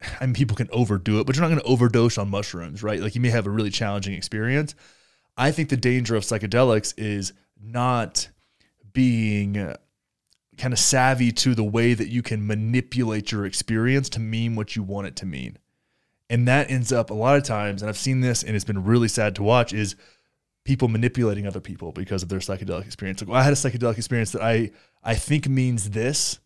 [0.20, 3.00] I mean, people can overdo it, but you're not going to overdose on mushrooms, right?
[3.00, 4.74] Like you may have a really challenging experience.
[5.36, 8.28] I think the danger of psychedelics is not
[8.92, 9.74] being
[10.58, 14.76] kind of savvy to the way that you can manipulate your experience to mean what
[14.76, 15.58] you want it to mean.
[16.28, 18.84] And that ends up a lot of times, and I've seen this and it's been
[18.84, 19.96] really sad to watch, is
[20.64, 23.20] people manipulating other people because of their psychedelic experience.
[23.20, 24.70] Like, well, I had a psychedelic experience that I
[25.02, 26.38] I think means this,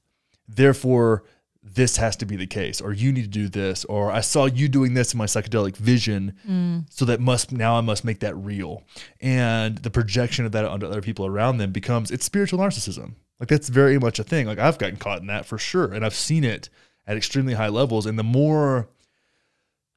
[0.49, 1.25] therefore
[1.63, 4.47] this has to be the case, or you need to do this, or I saw
[4.47, 6.87] you doing this in my psychedelic vision, mm.
[6.91, 8.85] so that must now I must make that real.
[9.21, 13.15] And the projection of that onto other people around them becomes it's spiritual narcissism.
[13.39, 14.47] Like that's very much a thing.
[14.47, 16.69] Like I've gotten caught in that for sure, and I've seen it
[17.07, 18.07] at extremely high levels.
[18.07, 18.89] And the more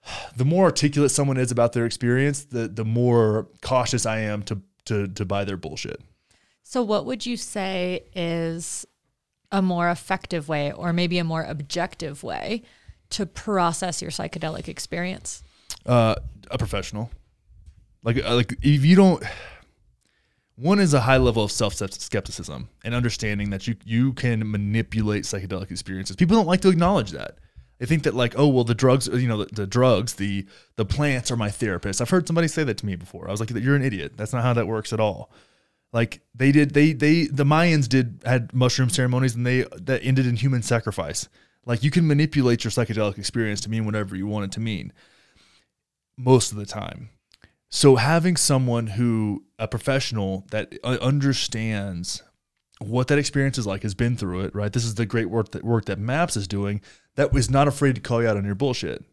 [0.36, 4.62] the more articulate someone is about their experience, the the more cautious I am to
[4.86, 6.02] to to buy their bullshit.
[6.64, 8.86] So, what would you say is
[9.52, 12.62] a more effective way, or maybe a more objective way,
[13.12, 15.44] to process your psychedelic experience?
[15.86, 16.16] Uh,
[16.52, 17.10] a professional,
[18.04, 19.24] like uh, like if you don't.
[20.60, 25.24] One is a high level of self skepticism and understanding that you you can manipulate
[25.24, 26.18] psychedelic experiences.
[26.18, 27.38] People don't like to acknowledge that.
[27.78, 30.46] They think that like, oh well, the drugs, you know, the, the drugs, the
[30.76, 32.02] the plants are my therapist.
[32.02, 33.30] I've heard somebody say that to me before.
[33.30, 34.18] I was like, you're an idiot.
[34.18, 35.32] That's not how that works at all.
[35.94, 40.28] Like they did, they they the Mayans did had mushroom ceremonies and they that ended
[40.28, 41.30] in human sacrifice.
[41.66, 44.92] Like you can manipulate your psychedelic experience to mean whatever you want it to mean.
[46.18, 47.12] Most of the time.
[47.70, 52.24] So having someone who a professional that understands
[52.80, 54.74] what that experience is like has been through it, right?
[54.74, 56.82] This is the great work that work that Maps is doing
[57.16, 59.04] that was not afraid to call you out on your bullshit.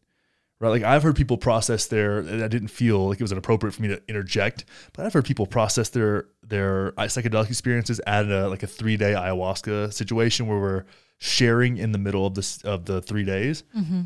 [0.59, 0.71] Right?
[0.71, 3.89] Like I've heard people process their I didn't feel like it was inappropriate for me
[3.89, 4.65] to interject,
[4.95, 9.93] but I've heard people process their their psychedelic experiences at a like a 3-day ayahuasca
[9.93, 10.85] situation where we're
[11.19, 13.65] sharing in the middle of this of the 3 days.
[13.77, 14.03] Mm-hmm.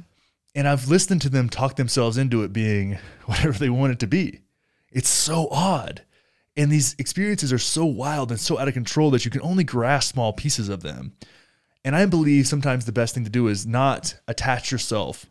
[0.54, 4.06] And I've listened to them talk themselves into it being whatever they want it to
[4.06, 4.40] be.
[4.90, 6.02] It's so odd.
[6.56, 9.64] And these experiences are so wild and so out of control that you can only
[9.64, 11.12] grasp small pieces of them.
[11.84, 15.26] And I believe sometimes the best thing to do is not attach yourself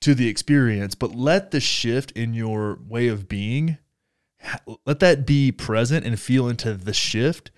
[0.00, 3.78] to the experience, but let the shift in your way of being,
[4.86, 7.50] let that be present and feel into the shift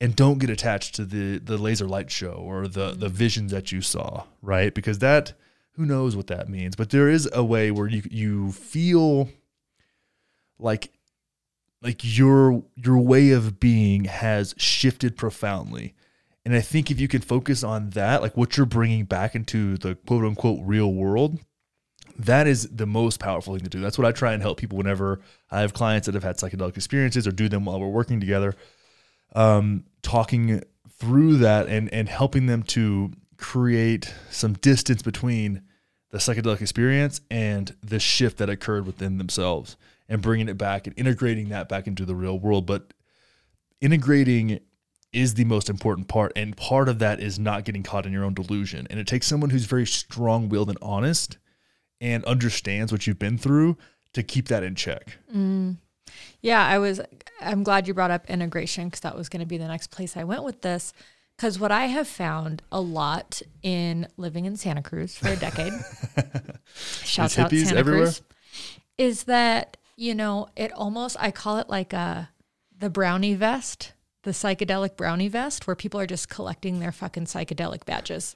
[0.00, 3.14] and don't get attached to the the laser light show or the the mm-hmm.
[3.14, 4.74] visions that you saw, right?
[4.74, 5.34] Because that
[5.76, 6.76] Who knows what that means?
[6.76, 9.28] But there is a way where you you feel
[10.58, 10.92] like
[11.82, 15.94] like your your way of being has shifted profoundly.
[16.44, 19.76] And I think if you can focus on that, like what you're bringing back into
[19.78, 21.38] the quote unquote real world,
[22.18, 23.80] that is the most powerful thing to do.
[23.80, 26.76] That's what I try and help people whenever I have clients that have had psychedelic
[26.76, 28.54] experiences or do them while we're working together.
[29.34, 35.62] Um, talking through that and and helping them to create some distance between
[36.10, 39.76] the psychedelic experience and the shift that occurred within themselves
[40.08, 42.94] and bringing it back and integrating that back into the real world but
[43.80, 44.60] integrating
[45.12, 48.24] is the most important part and part of that is not getting caught in your
[48.24, 51.38] own delusion and it takes someone who's very strong-willed and honest
[52.00, 53.76] and understands what you've been through
[54.12, 55.76] to keep that in check Mm.
[56.40, 57.00] Yeah, I was.
[57.40, 60.16] I'm glad you brought up integration because that was going to be the next place
[60.16, 60.92] I went with this.
[61.36, 65.72] Because what I have found a lot in living in Santa Cruz for a decade,
[67.02, 68.04] shouts out Santa everywhere?
[68.04, 68.22] Cruz,
[68.98, 72.30] is that you know it almost I call it like a
[72.76, 73.92] the brownie vest,
[74.22, 78.34] the psychedelic brownie vest, where people are just collecting their fucking psychedelic badges.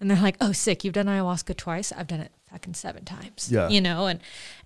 [0.00, 0.82] And they're like, "Oh, sick!
[0.82, 1.92] You've done ayahuasca twice.
[1.92, 3.68] I've done it fucking seven times." Yeah.
[3.68, 4.20] you know, and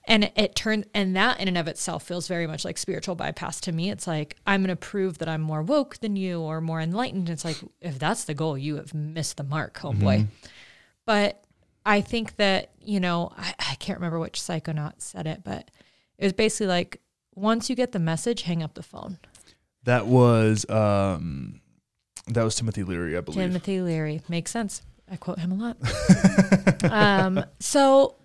[0.04, 3.60] and it turned and that in and of itself feels very much like spiritual bypass
[3.62, 3.90] to me.
[3.90, 7.28] It's like I'm going to prove that I'm more woke than you or more enlightened.
[7.30, 10.26] It's like if that's the goal, you have missed the mark, homeboy.
[11.06, 11.42] But
[11.86, 15.70] I think that you know, I, I can't remember which psychonaut said it, but
[16.18, 17.00] it was basically like
[17.34, 19.18] once you get the message, hang up the phone.
[19.84, 21.60] that was um
[22.26, 24.82] that was timothy leary i believe Timothy Leary makes sense.
[25.10, 25.76] I quote him a lot.
[26.92, 28.16] um, so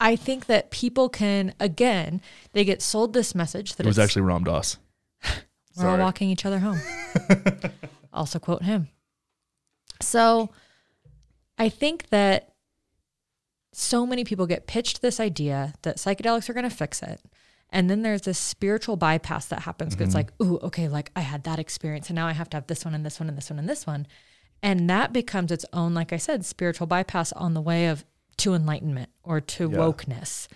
[0.00, 2.20] I think that people can again
[2.52, 4.78] they get sold this message that it was it's, actually ram dass
[5.76, 6.80] we're all walking each other home.
[8.12, 8.88] also quote him.
[10.00, 10.50] So
[11.58, 12.52] I think that
[13.72, 17.20] so many people get pitched this idea that psychedelics are going to fix it.
[17.70, 19.96] And then there's this spiritual bypass that happens.
[19.96, 22.56] 'cause It's like, ooh, okay, like I had that experience and now I have to
[22.56, 24.06] have this one and this one and this one and this one.
[24.64, 28.04] And that becomes its own, like I said, spiritual bypass on the way of
[28.38, 29.76] to enlightenment or to Yeah.
[29.78, 30.48] wokeness.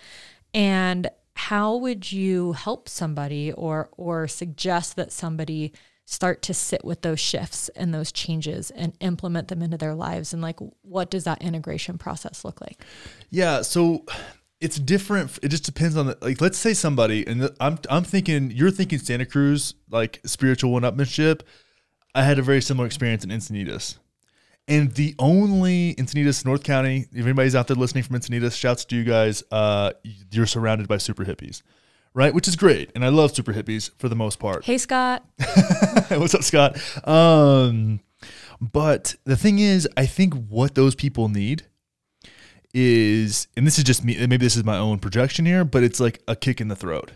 [0.53, 5.73] And how would you help somebody or or suggest that somebody
[6.07, 10.33] start to sit with those shifts and those changes and implement them into their lives
[10.33, 12.83] and like what does that integration process look like
[13.31, 14.05] Yeah, so
[14.61, 15.38] it's different.
[15.42, 16.40] It just depends on the like.
[16.40, 21.42] Let's say somebody, and I'm I'm thinking you're thinking Santa Cruz like spiritual one-upmanship.
[22.14, 23.99] I had a very similar experience in Encinitas,
[24.66, 27.07] and the only Encinitas, North County.
[27.12, 29.42] If anybody's out there listening from Encinitas, shouts to you guys.
[29.51, 29.92] Uh,
[30.31, 31.62] you're surrounded by super hippies,
[32.14, 32.35] right?
[32.35, 34.64] Which is great, and I love super hippies for the most part.
[34.64, 35.25] hey scott
[36.09, 36.79] What's up, Scott?
[37.07, 38.01] Um,
[38.61, 41.64] but the thing is, I think what those people need
[42.75, 46.01] is, and this is just me, maybe this is my own projection here, but it's
[46.01, 47.12] like a kick in the throat.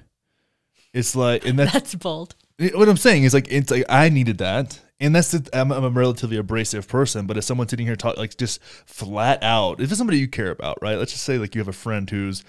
[0.92, 2.34] It's like, and that's that's bold
[2.70, 4.80] what I'm saying is like, it's like I needed that.
[5.00, 8.16] And that's the, I'm, I'm a relatively abrasive person, but if someone's sitting here talk
[8.16, 10.96] like just flat out, if it's somebody you care about, right?
[10.96, 12.44] Let's just say like you have a friend who's,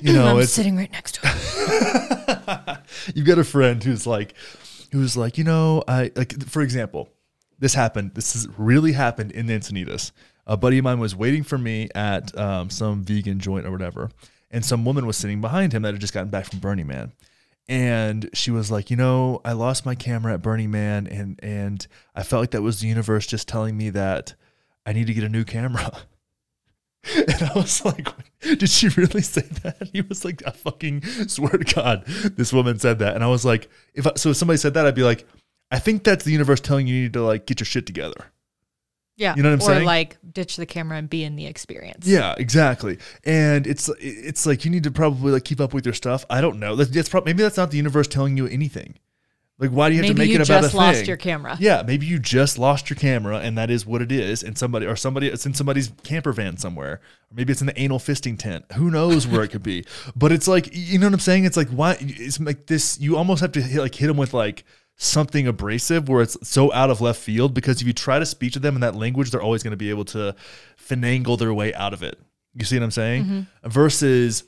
[0.00, 2.78] you know, i'm sitting right next to him
[3.14, 4.34] you've got a friend who's like
[4.92, 7.08] who's like you know i like for example
[7.58, 10.12] this happened this has really happened in encinitas
[10.46, 14.10] a buddy of mine was waiting for me at um, some vegan joint or whatever
[14.50, 17.12] and some woman was sitting behind him that had just gotten back from burning man
[17.68, 21.86] and she was like you know i lost my camera at burning man and and
[22.14, 24.34] i felt like that was the universe just telling me that
[24.84, 26.02] i need to get a new camera
[27.16, 28.08] And I was like,
[28.40, 29.88] did she really say that?
[29.92, 33.14] He was like, I fucking swear to God, this woman said that.
[33.14, 35.26] And I was like, if I, so if somebody said that, I'd be like,
[35.70, 38.26] I think that's the universe telling you you need to like get your shit together.
[39.16, 39.86] Yeah You know what I'm or saying?
[39.86, 42.98] like ditch the camera and be in the experience Yeah, exactly.
[43.24, 46.24] And it's it's like you need to probably like keep up with your stuff.
[46.30, 46.76] I don't know.
[46.76, 48.98] That's, that's probably maybe that's not the universe telling you anything.
[49.58, 51.06] Like, why do you have maybe to make it about just a lost thing?
[51.06, 54.42] your camera Yeah, maybe you just lost your camera and that is what it is.
[54.42, 56.94] And somebody or somebody it's in somebody's camper van somewhere.
[56.94, 58.64] Or maybe it's in the anal fisting tent.
[58.72, 59.84] Who knows where it could be?
[60.16, 61.44] But it's like you know what I'm saying?
[61.44, 64.34] It's like why it's like this you almost have to hit, like hit them with
[64.34, 64.64] like
[64.96, 68.52] something abrasive where it's so out of left field because if you try to speak
[68.52, 70.34] to them in that language, they're always going to be able to
[70.78, 72.18] finagle their way out of it.
[72.54, 73.46] You see what I'm saying?
[73.64, 74.44] Versus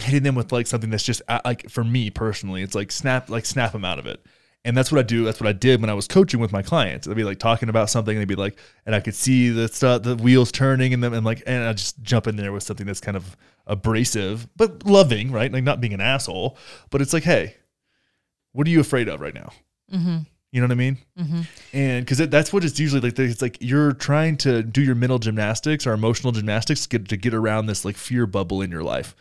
[0.00, 3.30] hitting them with like something that's just uh, like for me personally, it's like snap
[3.30, 4.24] like snap them out of it.
[4.64, 5.24] And that's what I do.
[5.24, 7.06] That's what I did when I was coaching with my clients.
[7.06, 9.68] They'd be like talking about something, and they'd be like, and I could see the
[9.68, 12.64] stuff, the wheels turning, and them, and like, and I just jump in there with
[12.64, 13.36] something that's kind of
[13.68, 15.52] abrasive but loving, right?
[15.52, 16.58] Like not being an asshole,
[16.90, 17.54] but it's like, hey,
[18.52, 19.52] what are you afraid of right now?
[19.92, 20.18] Mm-hmm.
[20.52, 20.98] You know what I mean?
[21.18, 21.40] Mm-hmm.
[21.74, 23.18] And because that's what it's usually like.
[23.18, 27.16] It's like you're trying to do your mental gymnastics or emotional gymnastics to get, to
[27.16, 29.14] get around this like fear bubble in your life.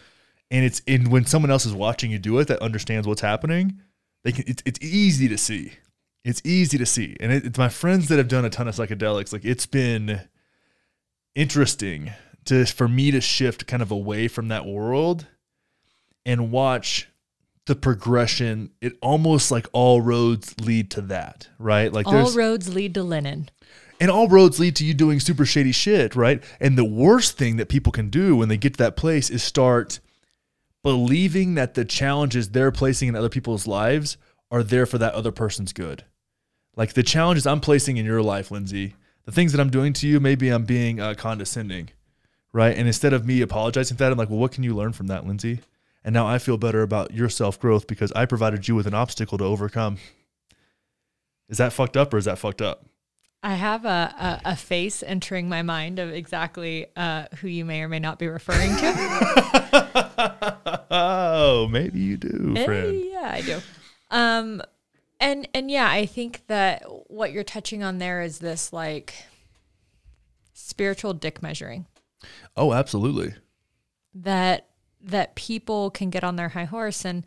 [0.50, 3.82] And it's in when someone else is watching you do it that understands what's happening.
[4.24, 4.46] They can.
[4.48, 5.74] It's, it's easy to see.
[6.24, 7.18] It's easy to see.
[7.20, 9.34] And it, it's my friends that have done a ton of psychedelics.
[9.34, 10.22] Like it's been
[11.34, 12.12] interesting
[12.46, 15.28] to for me to shift kind of away from that world
[16.26, 17.10] and watch
[17.66, 21.92] the progression it almost like all roads lead to that right?
[21.92, 23.50] Like All roads lead to linen.
[24.00, 26.44] and all roads lead to you doing super shady shit right?
[26.60, 29.44] And the worst thing that people can do when they get to that place is
[29.44, 30.00] start
[30.84, 34.18] believing that the challenges they're placing in other people's lives
[34.52, 36.04] are there for that other person's good.
[36.76, 40.08] Like the challenges i'm placing in your life Lindsey the things that i'm doing to
[40.08, 41.90] you maybe i'm being uh, condescending
[42.54, 42.78] right?
[42.78, 45.08] And instead of me apologizing for that i'm like well what can you learn from
[45.08, 45.62] that Lindsey
[46.06, 48.94] and now I feel better about your self growth because I provided you with an
[48.94, 49.98] obstacle to overcome.
[51.50, 52.86] Is that fucked up or is that fucked up?
[53.44, 57.82] I have a, a, a face entering my mind of exactly uh, who you may
[57.82, 58.94] or may not be referring to.
[60.92, 63.04] oh, maybe you do, Eh, friend.
[63.12, 63.60] yeah, I do.
[64.10, 64.62] Um,
[65.20, 69.14] and and yeah, I think that what you're touching on there is this like
[70.54, 71.86] spiritual dick measuring
[72.58, 73.34] Oh, absolutely.
[74.16, 74.68] that
[75.06, 77.24] that people can get on their high horse and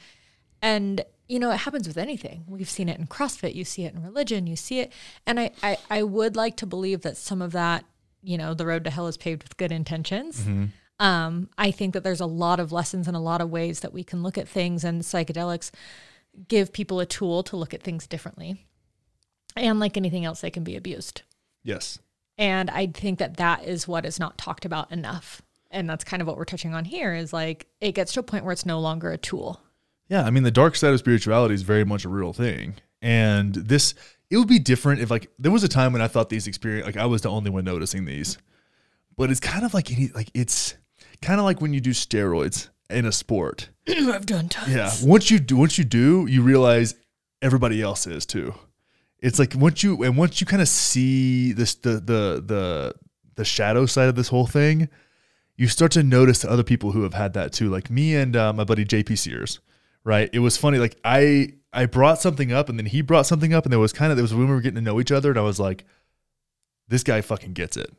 [0.61, 2.45] and you know it happens with anything.
[2.49, 4.93] We've seen it in crossfit you see it in religion you see it.
[5.27, 7.85] And i i, I would like to believe that some of that
[8.23, 10.45] you know the road to hell is paved with good intentions.
[11.01, 13.93] Um i think that there's a lot of lessons and a lot of ways that
[13.93, 15.71] we can look at things and psychedelics
[16.49, 18.67] give people a tool to look at things differently.
[19.57, 21.23] And like anything else they can be abused.
[21.65, 21.99] Yes.
[22.37, 25.43] and I think that that is what is not talked about enough.
[25.71, 28.23] And that's kind of what we're touching on here is like it gets to a
[28.23, 29.61] point where it's no longer a tool.
[30.09, 32.77] Yeah, I mean the dark side of spirituality is very much a real thing.
[33.03, 33.95] And this
[34.31, 36.87] it would be different if like there was a time when I thought these experience
[36.87, 38.39] like I was the only one noticing these.
[39.17, 40.75] But it's kind of like any like it's
[41.21, 43.69] kind of like when you do steroids in a sport.
[43.89, 44.75] I've done tons.
[44.75, 44.91] Yeah.
[45.03, 46.95] Once you do once you do, you realize
[47.43, 48.55] everybody else is too.
[49.21, 52.95] It's like once you and once you kind of see this the the the
[53.35, 54.89] the shadow side of this whole thing,
[55.59, 57.69] you start to notice other people who have had that too.
[57.69, 59.61] Like me and uh, my buddy JP Sears,
[60.05, 60.31] right?
[60.33, 60.79] It was funny.
[60.79, 63.93] Like I I brought something up and then he brought something up and there was
[63.93, 65.61] kind of there was when we were getting to know each other and I was
[65.61, 65.85] like,
[66.87, 67.93] this guy fucking gets it.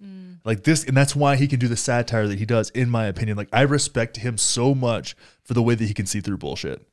[0.45, 3.05] Like this, and that's why he can do the satire that he does, in my
[3.05, 3.35] opinion.
[3.37, 6.87] Like I respect him so much for the way that he can see through bullshit.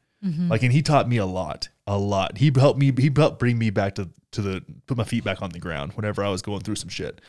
[0.48, 2.38] Like, and he taught me a lot, a lot.
[2.38, 2.92] He helped me.
[2.98, 5.92] He helped bring me back to to the put my feet back on the ground
[5.92, 7.20] whenever I was going through some shit.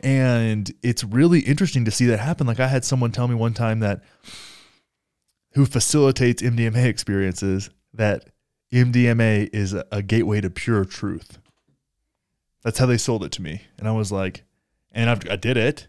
[0.00, 2.46] And it's really interesting to see that happen.
[2.46, 4.02] Like I had someone tell me one time that
[5.54, 8.30] who facilitates MDMA experiences that
[8.72, 11.38] MDMA is a, a gateway to pure truth.
[12.64, 14.44] That's how they sold it to me, and I was like,
[14.90, 15.86] and I've, I did it,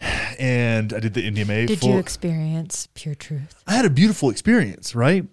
[0.38, 1.66] and I did the MDMA.
[1.66, 3.62] Did full- you experience pure truth?
[3.66, 5.26] I had a beautiful experience, right?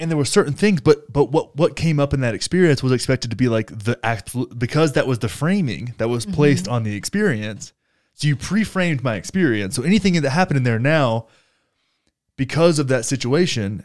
[0.00, 2.92] And there were certain things, but but what what came up in that experience was
[2.92, 6.34] expected to be like the absolute because that was the framing that was mm-hmm.
[6.34, 7.72] placed on the experience.
[8.14, 9.76] So you pre-framed my experience.
[9.76, 11.26] So anything that happened in there now,
[12.36, 13.84] because of that situation,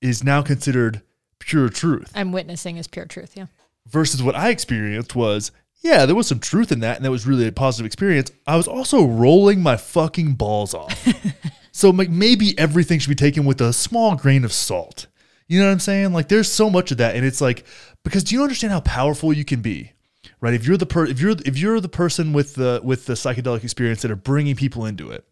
[0.00, 1.02] is now considered
[1.38, 2.12] pure truth.
[2.14, 3.36] I'm witnessing is pure truth.
[3.36, 3.46] Yeah.
[3.88, 7.26] Versus what I experienced was, yeah, there was some truth in that, and that was
[7.26, 8.30] really a positive experience.
[8.46, 11.08] I was also rolling my fucking balls off.
[11.72, 15.06] so like maybe everything should be taken with a small grain of salt.
[15.52, 16.14] You know what I'm saying?
[16.14, 17.66] Like there's so much of that, and it's like
[18.04, 19.92] because do you understand how powerful you can be,
[20.40, 20.54] right?
[20.54, 23.62] If you're the per if you're if you're the person with the with the psychedelic
[23.62, 25.26] experience that are bringing people into it,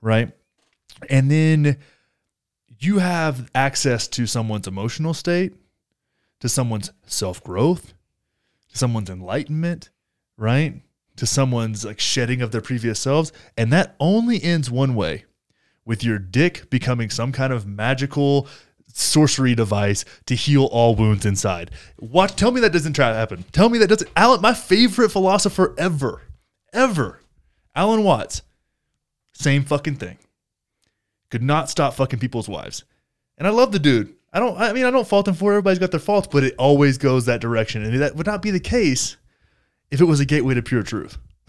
[0.00, 0.30] right?
[1.10, 1.78] And then
[2.78, 5.54] you have access to someone's emotional state,
[6.38, 7.94] to someone's self growth,
[8.68, 9.90] to someone's enlightenment,
[10.36, 10.82] right?
[11.16, 13.32] To someone's like shedding of their previous selves.
[13.56, 15.24] And that only ends one way
[15.84, 18.46] with your dick becoming some kind of magical
[18.98, 21.70] sorcery device to heal all wounds inside.
[21.98, 23.44] What tell me that doesn't try to happen.
[23.52, 26.22] Tell me that doesn't Alan, my favorite philosopher ever,
[26.72, 27.20] ever,
[27.74, 28.42] Alan Watts,
[29.32, 30.18] same fucking thing.
[31.30, 32.84] Could not stop fucking people's wives.
[33.36, 34.14] And I love the dude.
[34.32, 35.56] I don't I mean I don't fault him for it.
[35.56, 37.82] everybody's got their faults, but it always goes that direction.
[37.82, 39.16] And that would not be the case
[39.90, 41.18] if it was a gateway to pure truth.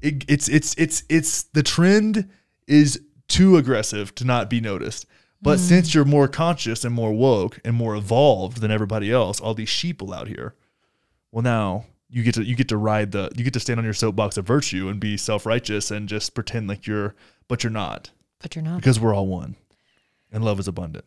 [0.00, 2.28] it, it's it's it's it's the trend
[2.66, 5.06] is too aggressive to not be noticed.
[5.40, 9.54] But since you're more conscious and more woke and more evolved than everybody else, all
[9.54, 10.54] these sheeple out here,
[11.30, 13.84] well now you get to you get to ride the you get to stand on
[13.84, 17.14] your soapbox of virtue and be self righteous and just pretend like you're
[17.48, 18.10] but you're not
[18.40, 18.76] But you're not.
[18.78, 19.56] because we're all one
[20.32, 21.04] and love is abundant.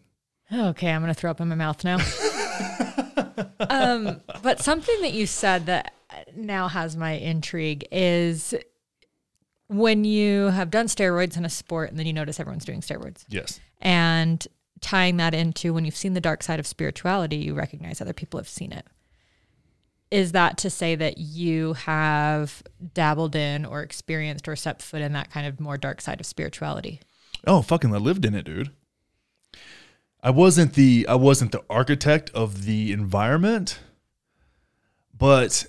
[0.54, 1.98] Okay, I'm gonna throw up in my mouth now.
[3.70, 5.94] um, but something that you said that
[6.36, 8.54] now has my intrigue is
[9.72, 13.24] when you have done steroids in a sport and then you notice everyone's doing steroids.
[13.30, 13.62] Yes.
[13.80, 14.46] And
[14.82, 18.38] tying that into when you've seen the dark side of spirituality, you recognize other people
[18.38, 18.86] have seen it.
[20.12, 22.62] Is that to say that you have
[22.94, 26.26] dabbled in or experienced or stepped foot in that kind of more dark side of
[26.26, 27.00] spirituality?
[27.48, 28.72] Oh, fucking I lived in it, dude.
[30.22, 33.80] I wasn't the I wasn't the architect of the environment,
[35.18, 35.66] but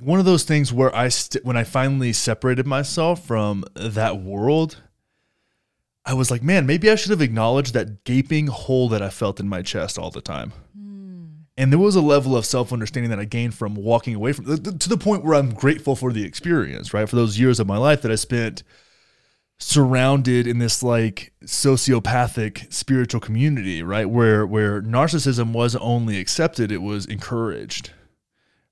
[0.00, 4.80] one of those things where I st- when I finally separated myself from that world,
[6.04, 9.38] I was like, man, maybe I should have acknowledged that gaping hole that I felt
[9.38, 10.52] in my chest all the time.
[10.76, 11.24] Hmm.
[11.56, 14.46] And there was a level of self understanding that I gained from walking away from
[14.46, 17.08] to the point where I'm grateful for the experience, right?
[17.08, 18.62] For those years of my life that I spent
[19.58, 24.08] surrounded in this like sociopathic spiritual community, right?
[24.08, 27.90] Where where narcissism was only accepted, it was encouraged.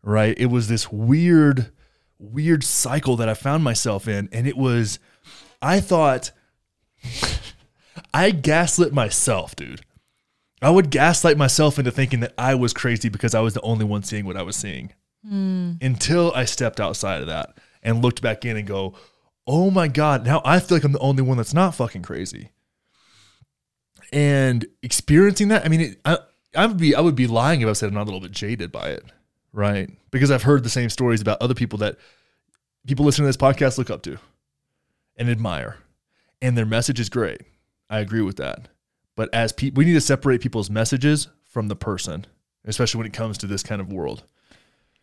[0.02, 0.34] Right?
[0.38, 1.72] It was this weird
[2.18, 4.98] weird cycle that I found myself in and it was
[5.62, 6.32] I thought
[8.14, 9.80] I gaslit myself, dude.
[10.62, 13.84] I would gaslight myself into thinking that I was crazy because I was the only
[13.84, 14.92] one seeing what I was seeing.
[15.26, 15.72] Hmm.
[15.80, 18.94] Until I stepped outside of that and looked back in and go,
[19.46, 22.50] oh my God, now I feel like I'm the only one that's not fucking crazy.
[24.12, 26.18] And experiencing that, I mean, it, I,
[26.54, 28.32] I would be I would be lying if I said I'm not a little bit
[28.32, 29.04] jaded by it,
[29.52, 29.90] right?
[30.10, 31.96] Because I've heard the same stories about other people that
[32.86, 34.18] people listening to this podcast look up to
[35.16, 35.76] and admire,
[36.40, 37.42] and their message is great.
[37.88, 38.68] I agree with that.
[39.16, 42.26] But as people, we need to separate people's messages from the person,
[42.64, 44.22] especially when it comes to this kind of world.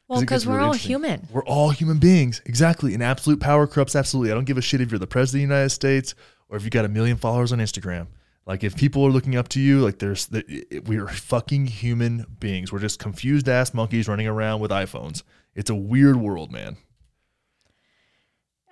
[0.07, 1.27] Well, because we're really all human.
[1.31, 2.41] We're all human beings.
[2.45, 2.93] Exactly.
[2.93, 4.31] And absolute power corrupts absolutely.
[4.31, 6.15] I don't give a shit if you're the president of the United States
[6.47, 8.07] or if you got a million followers on Instagram.
[8.47, 12.25] Like if people are looking up to you, like there's the, we are fucking human
[12.39, 12.71] beings.
[12.71, 15.23] We're just confused ass monkeys running around with iPhones.
[15.53, 16.77] It's a weird world, man.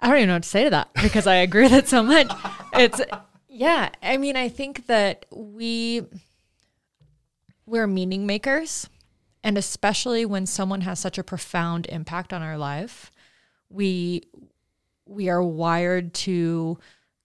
[0.01, 2.03] I don't even know what to say to that because I agree with it so
[2.03, 2.32] much.
[2.73, 3.01] It's
[3.49, 3.89] yeah.
[4.01, 6.03] I mean, I think that we
[7.65, 8.89] we're meaning makers,
[9.43, 13.11] and especially when someone has such a profound impact on our life,
[13.69, 14.23] we
[15.05, 16.78] we are wired to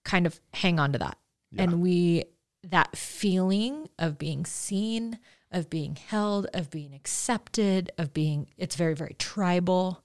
[0.04, 1.18] kind of hang on to that,
[1.56, 2.24] and we
[2.62, 5.18] that feeling of being seen,
[5.50, 10.04] of being held, of being accepted, of being it's very very tribal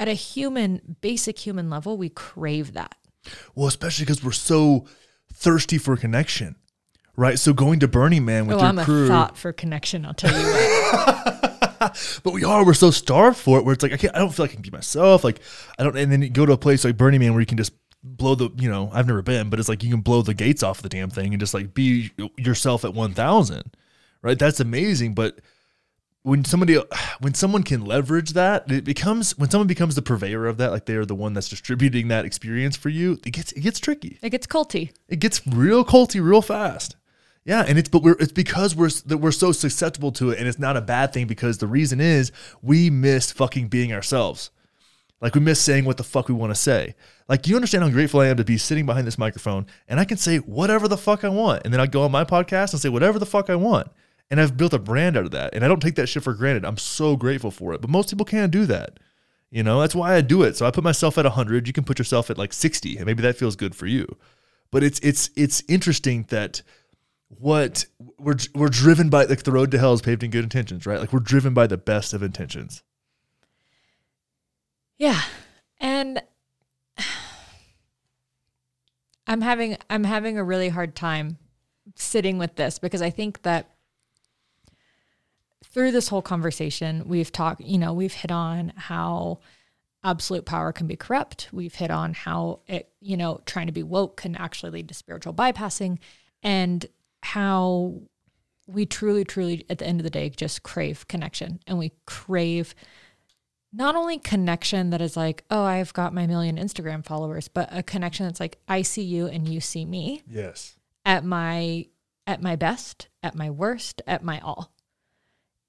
[0.00, 2.96] at a human, basic human level, we crave that.
[3.54, 4.86] Well, especially because we're so
[5.32, 6.56] thirsty for connection,
[7.16, 7.38] right?
[7.38, 10.06] So going to Burning Man with oh, your I'm crew, a thought for connection.
[10.06, 12.20] I'll tell you what.
[12.24, 12.64] but we are.
[12.64, 13.64] We're so starved for it.
[13.66, 14.16] Where it's like I can't.
[14.16, 15.22] I don't feel like I can be myself.
[15.22, 15.40] Like
[15.78, 15.96] I don't.
[15.98, 17.72] And then you go to a place like Burning Man where you can just
[18.02, 18.50] blow the.
[18.56, 20.88] You know, I've never been, but it's like you can blow the gates off the
[20.88, 23.76] damn thing and just like be yourself at one thousand,
[24.22, 24.38] right?
[24.38, 25.14] That's amazing.
[25.14, 25.40] But
[26.22, 26.78] when somebody
[27.20, 30.86] when someone can leverage that it becomes when someone becomes the purveyor of that like
[30.86, 34.18] they are the one that's distributing that experience for you it gets it gets tricky
[34.22, 34.92] it gets culty.
[35.08, 36.96] it gets real culty real fast
[37.44, 40.46] yeah and it's but we're it's because we're that we're so susceptible to it and
[40.46, 42.32] it's not a bad thing because the reason is
[42.62, 44.50] we miss fucking being ourselves
[45.20, 46.94] like we miss saying what the fuck we want to say
[47.28, 50.04] like you understand how grateful i am to be sitting behind this microphone and i
[50.04, 52.80] can say whatever the fuck i want and then i go on my podcast and
[52.80, 53.90] say whatever the fuck i want
[54.30, 55.54] and I've built a brand out of that.
[55.54, 56.64] And I don't take that shit for granted.
[56.64, 57.80] I'm so grateful for it.
[57.80, 58.98] But most people can't do that.
[59.50, 60.56] You know, that's why I do it.
[60.56, 61.66] So I put myself at 100.
[61.66, 64.16] You can put yourself at like 60, and maybe that feels good for you.
[64.70, 66.62] But it's it's it's interesting that
[67.26, 70.86] what we're we're driven by like the road to hell is paved in good intentions,
[70.86, 71.00] right?
[71.00, 72.84] Like we're driven by the best of intentions.
[75.00, 75.22] Yeah.
[75.80, 76.22] And
[79.26, 81.38] I'm having I'm having a really hard time
[81.94, 83.70] sitting with this because I think that
[85.64, 89.38] through this whole conversation, we've talked, you know, we've hit on how
[90.04, 91.48] absolute power can be corrupt.
[91.50, 94.94] We've hit on how it, you know, trying to be woke can actually lead to
[94.94, 95.98] spiritual bypassing
[96.42, 96.84] and
[97.22, 98.02] how
[98.66, 102.74] we truly, truly, at the end of the day, just crave connection and we crave
[103.72, 107.82] not only connection that is like, oh, I've got my million Instagram followers, but a
[107.82, 110.76] connection that's like, I see you and you see me Yes.
[111.04, 111.86] at my
[112.26, 114.72] at my best, at my worst, at my all.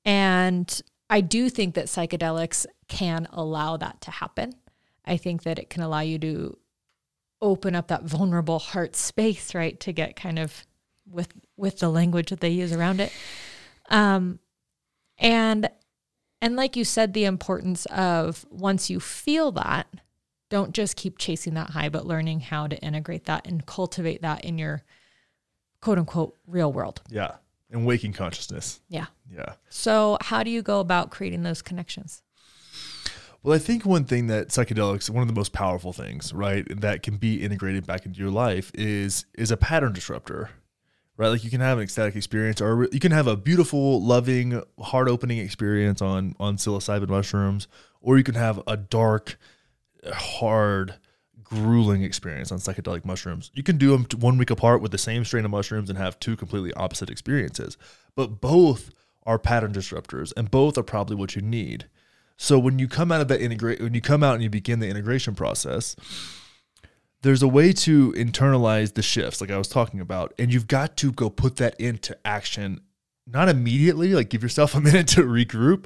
[0.05, 4.53] And I do think that psychedelics can allow that to happen.
[5.05, 6.57] I think that it can allow you to
[7.41, 10.65] open up that vulnerable heart space, right, to get kind of
[11.09, 13.11] with with the language that they use around it.
[13.89, 14.39] Um
[15.17, 15.69] and
[16.41, 19.87] and like you said the importance of once you feel that
[20.49, 24.43] don't just keep chasing that high but learning how to integrate that and cultivate that
[24.43, 24.83] in your
[25.81, 27.01] quote unquote real world.
[27.09, 27.35] Yeah.
[27.71, 28.81] and waking consciousness.
[28.89, 29.05] Yeah.
[29.33, 29.53] Yeah.
[29.69, 32.21] So, how do you go about creating those connections?
[33.43, 37.01] Well, I think one thing that psychedelics, one of the most powerful things, right, that
[37.01, 40.51] can be integrated back into your life is is a pattern disruptor,
[41.21, 41.27] right?
[41.27, 45.07] Like you can have an ecstatic experience, or you can have a beautiful, loving, heart
[45.07, 47.67] opening experience on on psilocybin mushrooms,
[48.01, 49.37] or you can have a dark,
[50.11, 50.95] hard,
[51.43, 53.51] grueling experience on psychedelic mushrooms.
[53.53, 56.19] You can do them one week apart with the same strain of mushrooms and have
[56.19, 57.77] two completely opposite experiences,
[58.15, 58.89] but both
[59.23, 61.87] are pattern disruptors, and both are probably what you need.
[62.35, 64.79] So when you come out of that integrate, when you come out and you begin
[64.79, 65.95] the integration process,
[67.21, 70.97] there's a way to internalize the shifts, like I was talking about, and you've got
[70.97, 72.81] to go put that into action,
[73.27, 75.85] not immediately, like give yourself a minute to regroup.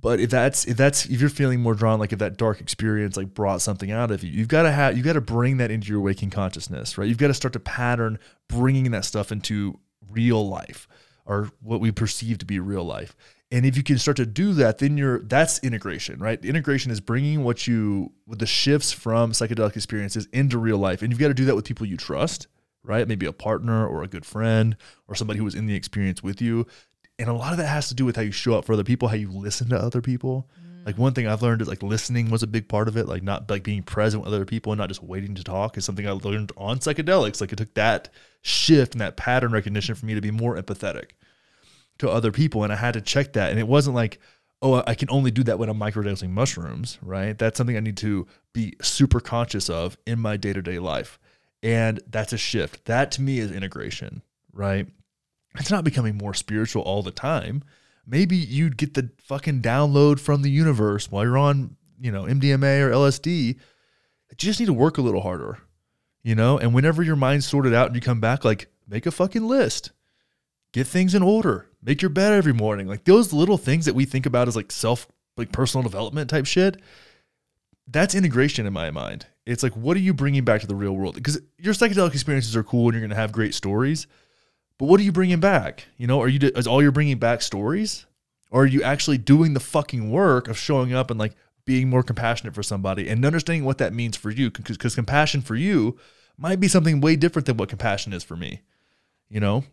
[0.00, 3.16] But if that's if that's if you're feeling more drawn, like if that dark experience
[3.16, 5.70] like brought something out of you, you've got to have you've got to bring that
[5.70, 7.08] into your waking consciousness, right?
[7.08, 10.86] You've got to start to pattern bringing that stuff into real life
[11.24, 13.16] or what we perceive to be real life.
[13.52, 16.42] And if you can start to do that, then you're that's integration, right?
[16.44, 21.12] Integration is bringing what you with the shifts from psychedelic experiences into real life, and
[21.12, 22.48] you've got to do that with people you trust,
[22.82, 23.06] right?
[23.06, 24.76] Maybe a partner or a good friend
[25.06, 26.66] or somebody who was in the experience with you.
[27.18, 28.84] And a lot of that has to do with how you show up for other
[28.84, 30.50] people, how you listen to other people.
[30.84, 33.22] Like one thing I've learned is like listening was a big part of it, like
[33.22, 36.06] not like being present with other people and not just waiting to talk is something
[36.06, 37.40] I learned on psychedelics.
[37.40, 38.08] Like it took that
[38.42, 41.10] shift and that pattern recognition for me to be more empathetic
[41.98, 44.18] to other people and I had to check that and it wasn't like
[44.62, 47.36] oh I can only do that when I'm microdosing mushrooms right?
[47.36, 51.18] That's something I need to be super conscious of in my day-to-day life.
[51.62, 52.84] And that's a shift.
[52.84, 54.22] That to me is integration
[54.52, 54.86] right?
[55.58, 57.62] It's not becoming more spiritual all the time.
[58.06, 62.80] Maybe you'd get the fucking download from the universe while you're on you know MDMA
[62.82, 63.56] or LSD
[64.28, 65.58] you just need to work a little harder
[66.26, 66.58] you know?
[66.58, 69.92] And whenever your mind's sorted out and you come back like make a fucking list.
[70.72, 72.86] Get things in order make your bed every morning.
[72.86, 75.08] Like those little things that we think about as like self
[75.38, 76.80] like personal development type shit
[77.88, 79.26] that's integration in my mind.
[79.46, 81.14] It's like what are you bringing back to the real world?
[81.14, 84.06] Because your psychedelic experiences are cool and you're going to have great stories
[84.78, 85.86] but what are you bringing back?
[85.96, 88.06] You know are you is all you're bringing back stories?
[88.50, 91.34] Or are you actually doing the fucking work of showing up and like
[91.64, 94.50] being more compassionate for somebody and understanding what that means for you?
[94.50, 95.98] Because compassion for you
[96.38, 98.60] might be something way different than what compassion is for me
[99.28, 99.64] you know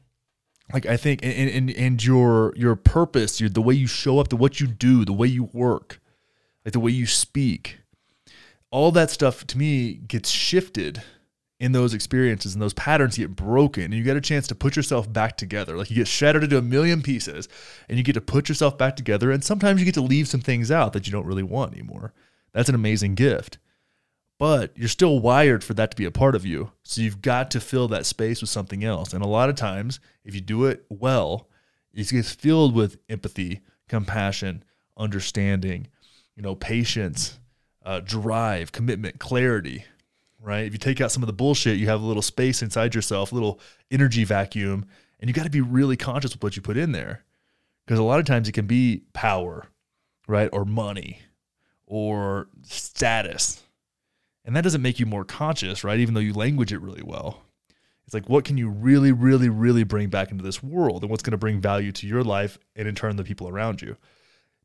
[0.72, 4.30] like I think and and, and your your purpose, your the way you show up,
[4.30, 6.00] the what you do, the way you work,
[6.64, 7.80] like the way you speak,
[8.72, 11.04] all that stuff to me gets shifted
[11.60, 14.76] in those experiences and those patterns get broken and you get a chance to put
[14.76, 15.78] yourself back together.
[15.78, 17.48] Like you get shattered into a million pieces
[17.88, 20.42] and you get to put yourself back together and sometimes you get to leave some
[20.42, 22.14] things out that you don't really want anymore.
[22.52, 23.60] That's an amazing gift
[24.40, 26.72] but you're still wired for that to be a part of you.
[26.84, 29.14] So you've got to fill that space with something else.
[29.14, 31.48] And a lot of times, if you do it well,
[31.94, 34.64] it gets filled with empathy, compassion,
[34.98, 35.88] understanding,
[36.36, 37.40] you know, patience,
[37.86, 39.86] uh, drive, commitment, clarity.
[40.42, 40.66] Right?
[40.66, 43.32] If you take out some of the bullshit, you have a little space inside yourself,
[43.32, 44.86] a little energy vacuum,
[45.20, 47.24] and you got to be really conscious with what you put in there,
[47.86, 49.68] because a lot of times it can be power,
[50.28, 51.22] right, or money,
[51.86, 53.62] or status
[54.46, 56.00] and that doesn't make you more conscious, right?
[56.00, 57.42] Even though you language it really well.
[58.06, 61.24] It's like, what can you really, really, really bring back into this world and what's
[61.24, 63.96] going to bring value to your life and in turn the people around you?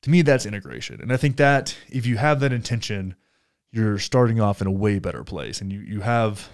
[0.02, 1.00] To me, that's integration.
[1.00, 3.14] And I think that if you have that intention,
[3.70, 5.60] you're starting off in a way better place.
[5.60, 6.48] And you, you have,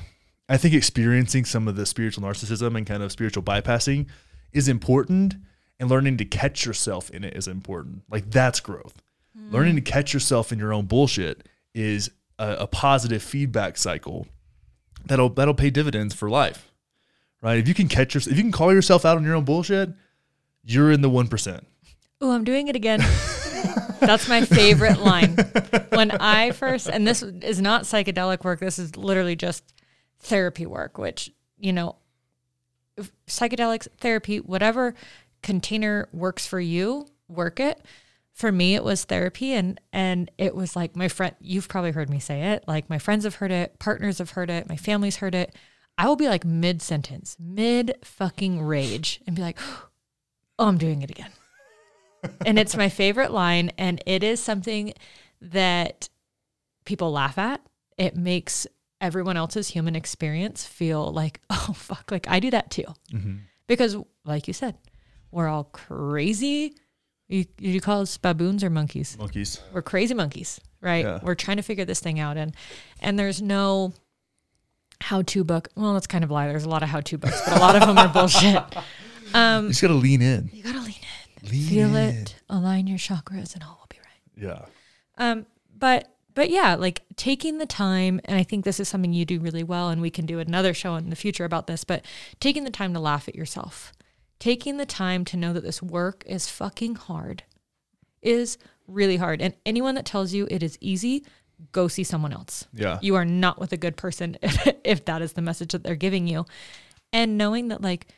[0.49, 4.07] I think, experiencing some of the spiritual narcissism and kind of spiritual bypassing
[4.53, 5.37] is important.
[5.81, 8.03] And learning to catch yourself in it is important.
[8.11, 9.03] Like, that's growth.
[9.37, 9.53] Mm.
[9.53, 14.26] Learning to catch yourself in your own bullshit is a, a positive feedback cycle
[15.07, 16.72] that'll that'll pay dividends for life,
[17.43, 17.59] right?
[17.59, 19.91] If you can catch yourself, if you can call yourself out on your own bullshit,
[20.64, 21.66] you're in the one percent.
[22.20, 23.01] Oh, I'm doing it again.
[24.01, 25.37] That's my favorite line.
[25.91, 29.64] When I first, and this is not psychedelic work, this is literally just
[30.20, 31.97] therapy work, which, you know,
[33.26, 34.95] psychedelics, therapy, whatever
[35.43, 37.80] container works for you, work it
[38.35, 42.11] for me it was therapy and and it was like my friend you've probably heard
[42.11, 45.16] me say it like my friends have heard it partners have heard it my family's
[45.16, 45.55] heard it.
[45.97, 49.59] I will be like mid sentence mid fucking rage and be like
[50.59, 51.30] oh i'm doing it again.
[52.47, 54.95] And it's my favorite line and it is something
[55.43, 56.09] that
[56.87, 57.61] people laugh at.
[57.99, 58.66] It makes
[58.99, 62.87] everyone else's human experience feel like oh fuck like i do that too.
[63.12, 63.37] Mm-hmm.
[63.66, 64.76] because like you said
[65.30, 66.74] we're all crazy
[67.39, 69.16] you, you call us baboons or monkeys?
[69.18, 69.61] Monkeys.
[69.72, 71.05] We're crazy monkeys, right?
[71.05, 71.18] Yeah.
[71.22, 72.55] We're trying to figure this thing out, and
[73.01, 73.93] and there's no
[75.01, 75.68] how-to book.
[75.74, 76.49] Well, that's kind of a lie.
[76.49, 78.62] There's a lot of how-to books, but a lot of them are bullshit.
[79.32, 80.49] Um, You just gotta lean in.
[80.53, 80.95] you gotta lean
[81.43, 82.14] in, Lean feel in.
[82.18, 84.45] it, align your chakras, and all will be right.
[84.51, 84.66] Yeah.
[85.18, 89.24] Um, but but yeah, like taking the time, and I think this is something you
[89.24, 91.82] do really well, and we can do another show in the future about this.
[91.82, 92.05] But
[92.39, 93.93] taking the time to laugh at yourself,
[94.45, 97.42] taking the time to know that this work is fucking hard,
[98.20, 99.40] is really hard.
[99.40, 101.24] And anyone that tells you it is easy,
[101.72, 102.66] go see someone else.
[102.74, 102.99] Yeah.
[103.01, 105.95] You are not with a good person if, if that is the message that they're
[105.95, 106.45] giving you.
[107.11, 108.09] And knowing that like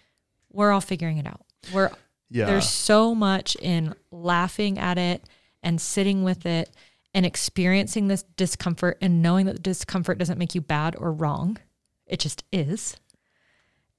[0.52, 1.42] we're all figuring it out.
[1.72, 1.92] We're
[2.28, 2.46] Yeah.
[2.46, 5.22] there's so much in laughing at it
[5.62, 6.74] and sitting with it
[7.14, 11.58] and experiencing this discomfort and knowing that the discomfort doesn't make you bad or wrong.
[12.04, 12.96] It just is.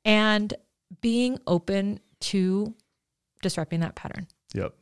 [0.03, 0.53] And
[0.99, 2.73] being open to
[3.41, 4.27] disrupting that pattern.
[4.53, 4.73] Yep.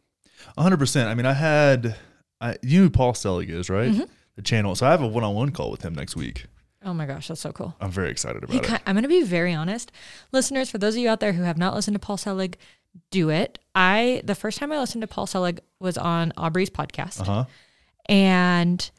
[0.58, 1.10] hundred percent.
[1.10, 1.96] I mean, I had
[2.42, 3.92] I you know Paul Selig is, right?
[3.92, 4.04] Mm-hmm.
[4.36, 4.76] The channel.
[4.76, 6.46] So I have a one on one call with him next week.
[6.84, 7.76] Oh my gosh, that's so cool.
[7.82, 8.82] I'm very excited about ki- it.
[8.86, 9.92] I'm going to be very honest.
[10.32, 12.58] Listeners, for those of you out there who have not listened to Paul Selig,
[13.10, 13.58] do it.
[13.74, 17.22] I the first time I listened to Paul Selig was on Aubrey's podcast.
[17.22, 17.46] Uh-huh.
[18.08, 18.90] and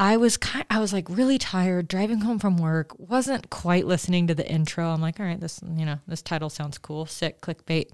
[0.00, 4.26] I was kind I was like really tired driving home from work, wasn't quite listening
[4.28, 4.88] to the intro.
[4.88, 7.90] I'm like, all right, this, you know, this title sounds cool, sick, clickbait.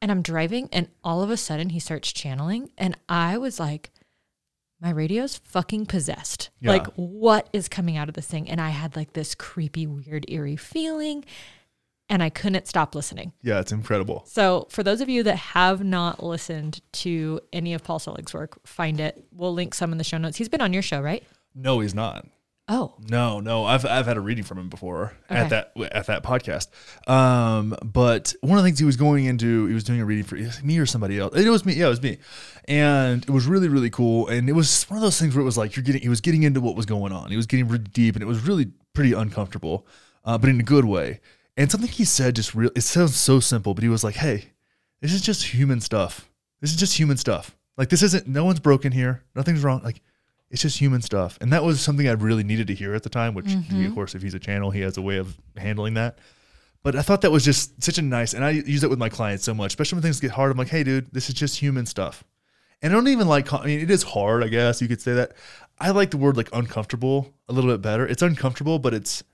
[0.00, 3.90] And I'm driving and all of a sudden he starts channeling and I was like
[4.80, 6.48] my radio's fucking possessed.
[6.60, 6.70] Yeah.
[6.70, 8.48] Like what is coming out of this thing?
[8.48, 11.22] And I had like this creepy, weird, eerie feeling
[12.08, 13.32] and I couldn't stop listening.
[13.42, 14.24] Yeah, it's incredible.
[14.26, 18.58] So, for those of you that have not listened to any of Paul Selig's work,
[18.66, 19.24] find it.
[19.32, 20.36] We'll link some in the show notes.
[20.36, 21.22] He's been on your show, right?
[21.54, 22.26] No, he's not.
[22.68, 25.38] Oh, No, no, I've I've had a reading from him before Okay.
[25.40, 26.66] at that at that podcast.
[27.08, 30.24] Um, but one of the things he was going into, he was doing a reading
[30.24, 30.34] for
[30.64, 31.36] me or somebody else.
[31.36, 32.18] It was me, yeah, it was me,
[32.66, 34.26] and it was really really cool.
[34.26, 36.20] And it was one of those things where it was like you're getting, he was
[36.20, 37.30] getting into what was going on.
[37.30, 39.86] He was getting really deep, and it was really pretty uncomfortable,
[40.24, 41.20] uh, but in a good way.
[41.56, 42.70] And something he said just real.
[42.76, 44.46] It sounds so simple, but he was like, "Hey,
[45.00, 46.30] this is just human stuff.
[46.60, 47.56] This is just human stuff.
[47.76, 48.26] Like this isn't.
[48.26, 49.22] No one's broken here.
[49.34, 49.82] Nothing's wrong.
[49.82, 50.02] Like."
[50.50, 51.38] it's just human stuff.
[51.40, 53.64] And that was something I really needed to hear at the time, which he, of
[53.64, 53.94] mm-hmm.
[53.94, 56.18] course, if he's a channel, he has a way of handling that.
[56.82, 59.08] But I thought that was just such a nice, and I use it with my
[59.08, 60.52] clients so much, especially when things get hard.
[60.52, 62.22] I'm like, hey, dude, this is just human stuff.
[62.80, 65.14] And I don't even like, I mean, it is hard, I guess you could say
[65.14, 65.32] that.
[65.80, 68.06] I like the word like uncomfortable a little bit better.
[68.06, 69.24] It's uncomfortable, but it's,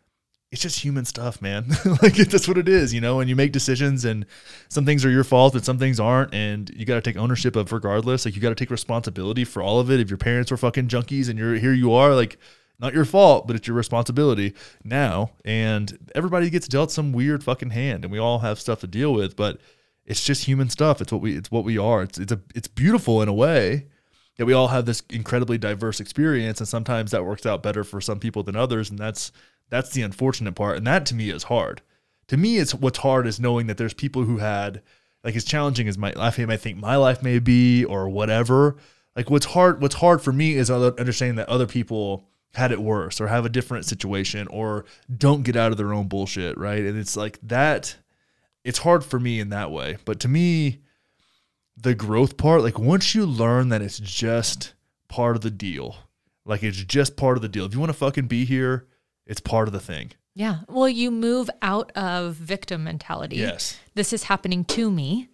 [0.53, 1.64] it's just human stuff, man.
[2.03, 3.20] like that's what it is, you know.
[3.20, 4.26] And you make decisions, and
[4.68, 7.57] some things are your fault, but some things aren't, and you got to take ownership
[7.57, 8.26] of regardless.
[8.26, 9.98] Like you got to take responsibility for all of it.
[9.98, 12.36] If your parents were fucking junkies and you're here, you are like
[12.78, 14.53] not your fault, but it's your responsibility
[14.84, 15.30] now.
[15.42, 19.14] And everybody gets dealt some weird fucking hand, and we all have stuff to deal
[19.14, 19.36] with.
[19.36, 19.59] But
[20.05, 21.00] it's just human stuff.
[21.00, 22.03] It's what we it's what we are.
[22.03, 23.86] It's it's a it's beautiful in a way
[24.36, 28.03] that we all have this incredibly diverse experience, and sometimes that works out better for
[28.03, 29.32] some people than others, and that's
[29.72, 30.76] that's the unfortunate part.
[30.76, 31.80] And that to me is hard.
[32.28, 34.82] To me, it's what's hard is knowing that there's people who had
[35.24, 38.76] like as challenging as my life may think my life may be or whatever.
[39.16, 43.18] Like what's hard what's hard for me is understanding that other people had it worse
[43.18, 44.84] or have a different situation or
[45.16, 46.84] don't get out of their own bullshit, right?
[46.84, 47.96] And it's like that
[48.64, 49.96] it's hard for me in that way.
[50.04, 50.82] But to me,
[51.78, 54.74] the growth part, like once you learn that it's just
[55.08, 55.96] part of the deal,
[56.44, 57.64] like it's just part of the deal.
[57.64, 58.86] If you want to fucking be here,
[59.32, 60.12] it's part of the thing.
[60.34, 60.58] yeah.
[60.68, 63.36] Well, you move out of victim mentality.
[63.36, 63.76] Yes.
[63.96, 65.28] This is happening to me.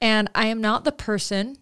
[0.00, 1.56] And I am not the person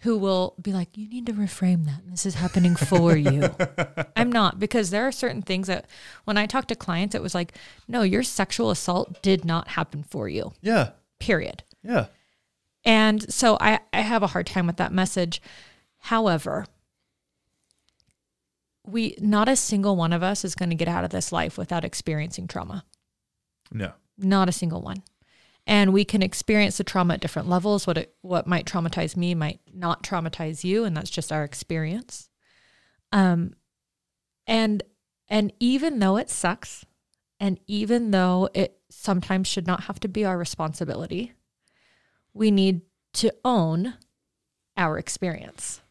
[0.00, 2.00] who will be like, you need to reframe that.
[2.06, 3.54] This is happening for you.
[4.16, 5.86] I'm not, because there are certain things that
[6.24, 7.52] when I talk to clients, it was like,
[7.86, 10.90] no, your sexual assault did not happen for you, Yeah.
[11.20, 11.62] period.
[11.84, 12.06] Yeah.
[12.84, 15.40] And so I, I have a hard time with that message.
[15.98, 16.66] However,
[18.84, 21.56] we not a single one of us is going to get out of this life
[21.56, 22.84] without experiencing trauma.
[23.70, 23.92] No.
[24.18, 25.02] Not a single one.
[25.66, 27.86] And we can experience the trauma at different levels.
[27.86, 32.28] What it what might traumatize me might not traumatize you, and that's just our experience.
[33.12, 33.54] Um
[34.46, 34.82] and
[35.28, 36.84] and even though it sucks,
[37.38, 41.32] and even though it sometimes should not have to be our responsibility,
[42.34, 42.82] we need
[43.14, 43.94] to own
[44.76, 45.81] our experience.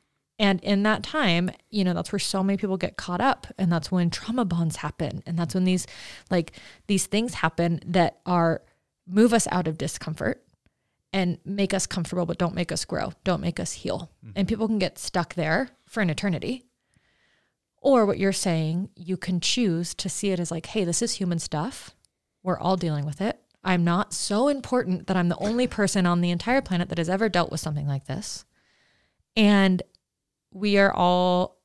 [0.42, 3.72] And in that time, you know, that's where so many people get caught up and
[3.72, 5.86] that's when trauma bonds happen and that's when these
[6.32, 6.54] like
[6.88, 8.64] these things happen that are
[9.06, 10.44] move us out of discomfort
[11.14, 14.10] and make us comfortable but don't make us grow, don't make us heal.
[14.24, 14.46] And mm-hmm.
[14.46, 16.66] people can get stuck there for an eternity.
[17.78, 21.14] Or what you're saying, you can choose to see it as like, hey, this is
[21.14, 21.96] human stuff.
[22.42, 23.40] We're all dealing with it.
[23.64, 27.10] I'm not so important that I'm the only person on the entire planet that has
[27.10, 28.44] ever dealt with something like this.
[29.36, 29.82] And
[30.52, 31.58] we are all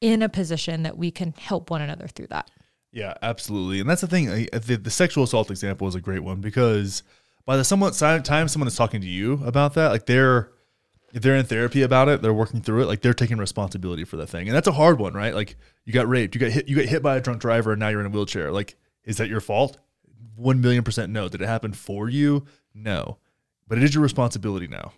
[0.00, 2.50] in a position that we can help one another through that.
[2.90, 3.80] Yeah, absolutely.
[3.80, 4.26] And that's the thing.
[4.26, 7.02] The, the sexual assault example is a great one because
[7.46, 10.50] by the somewhat time someone is talking to you about that, like they're
[11.12, 14.16] if they're in therapy about it, they're working through it, like they're taking responsibility for
[14.16, 14.48] that thing.
[14.48, 15.34] And that's a hard one, right?
[15.34, 17.80] Like you got raped, you got hit, you got hit by a drunk driver, and
[17.80, 18.50] now you're in a wheelchair.
[18.50, 19.78] Like, is that your fault?
[20.36, 21.28] One million percent no.
[21.28, 22.46] Did it happen for you?
[22.74, 23.18] No.
[23.68, 24.92] But it is your responsibility now.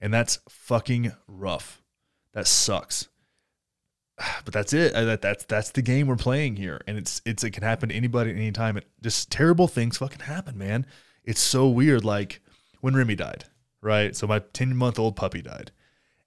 [0.00, 1.82] And that's fucking rough.
[2.32, 3.08] That sucks.
[4.44, 4.94] But that's it.
[4.94, 6.80] That that's that's the game we're playing here.
[6.88, 8.76] And it's it's it can happen to anybody at any time.
[8.76, 10.86] It just terrible things fucking happen, man.
[11.24, 12.04] It's so weird.
[12.04, 12.40] Like
[12.80, 13.44] when Remy died,
[13.80, 14.16] right?
[14.16, 15.70] So my 10 month old puppy died.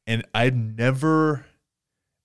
[0.07, 1.45] And I'd never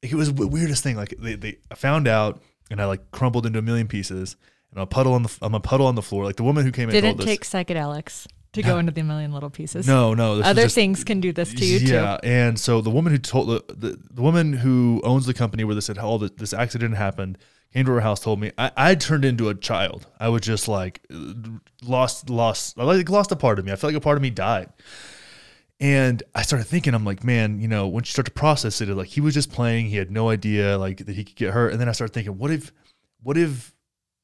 [0.02, 0.96] it was the weirdest thing.
[0.96, 4.36] Like they, they I found out and I like crumbled into a million pieces
[4.70, 6.24] and I'm a puddle on the I'm a puddle on the floor.
[6.24, 9.02] Like the woman who came in Didn't told us, take psychedelics to go into the
[9.02, 9.86] million little pieces.
[9.86, 10.36] no, no.
[10.36, 11.86] This Other just- things can do this to you too.
[11.94, 15.64] yeah, and so the woman who told the, the the woman who owns the company
[15.64, 17.38] where this had all the, this accident happened
[17.72, 20.06] came to her house, told me I I turned into a child.
[20.20, 21.32] I was just like uh,
[21.84, 23.72] lost lost I like lost a part of me.
[23.72, 24.70] I felt like a part of me died.
[25.78, 28.88] And I started thinking, I'm like, man, you know, when you start to process it,
[28.88, 31.72] like he was just playing, he had no idea like that he could get hurt.
[31.72, 32.72] And then I started thinking, what if,
[33.22, 33.74] what if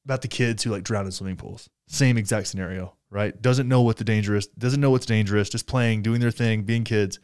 [0.07, 1.69] about the kids who like drown in swimming pools?
[1.89, 3.41] Same exact scenario, right?
[3.41, 6.83] Doesn't know what the dangerous, doesn't know what's dangerous, just playing, doing their thing, being
[6.83, 7.21] kids.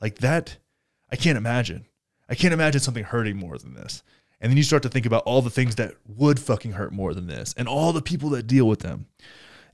[0.00, 0.58] Like that,
[1.10, 1.86] I can't imagine.
[2.28, 4.02] I can't imagine something hurting more than this.
[4.40, 7.14] And then you start to think about all the things that would fucking hurt more
[7.14, 9.06] than this and all the people that deal with them.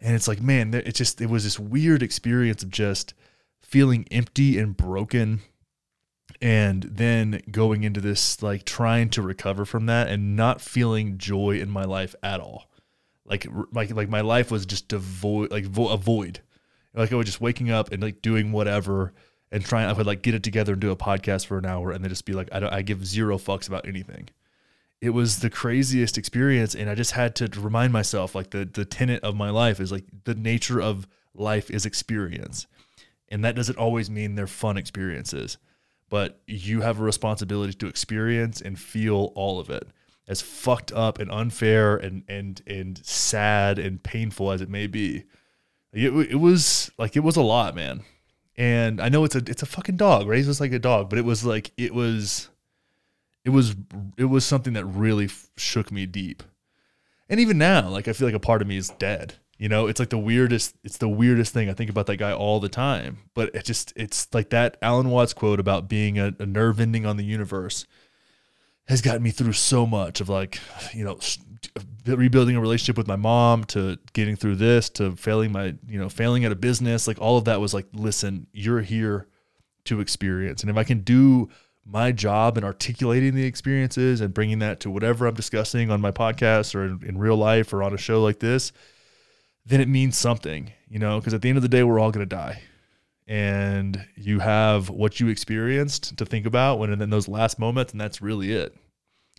[0.01, 3.13] And it's like, man, it just, it was this weird experience of just
[3.61, 5.41] feeling empty and broken
[6.41, 11.59] and then going into this like trying to recover from that and not feeling joy
[11.59, 12.70] in my life at all
[13.31, 16.41] like like like my life was just devoid like vo- a void.
[16.93, 19.14] Like i was just waking up and like doing whatever
[19.53, 21.93] and trying i would like get it together and do a podcast for an hour
[21.93, 24.28] and then just be like i don't i give zero fucks about anything.
[25.01, 28.85] It was the craziest experience and i just had to remind myself like the the
[28.85, 32.66] tenet of my life is like the nature of life is experience.
[33.33, 35.57] And that doesn't always mean they're fun experiences
[36.09, 39.87] but you have a responsibility to experience and feel all of it
[40.31, 45.24] as fucked up and unfair and and and sad and painful as it may be.
[45.93, 48.05] It, it was like it was a lot man.
[48.57, 50.22] And i know it's a it's a fucking dog.
[50.22, 50.37] Right?
[50.37, 52.49] raised us like a dog but it was like it was
[53.45, 53.74] it was
[54.16, 56.45] it was something that really shook me deep.
[57.28, 59.89] And even now like i feel like a part of me is dead you know?
[59.89, 61.68] It's like the weirdest it's the weirdest thing.
[61.68, 65.11] I think about that guy all the time but it just it's like that alan
[65.11, 67.85] watts quote about being a, a nerve ending on the universe
[68.89, 70.61] has gotten me through so much of like
[70.93, 71.18] you know
[72.07, 76.09] rebuilding a relationship with my mom to getting through this to failing my you know
[76.09, 79.28] failing at a business like all of that was like listen you're here
[79.85, 80.62] to experience.
[80.62, 81.49] And if i can do
[81.85, 86.11] my job in articulating the experiences and bringing that to whatever i'm discussing on my
[86.11, 88.72] podcast or in, in real life or on a show like this
[89.66, 92.11] then it means something you know because at the end of the day we're all
[92.11, 92.62] going to die
[93.31, 98.01] and you have what you experienced to think about when in those last moments and
[98.01, 98.74] that's really it.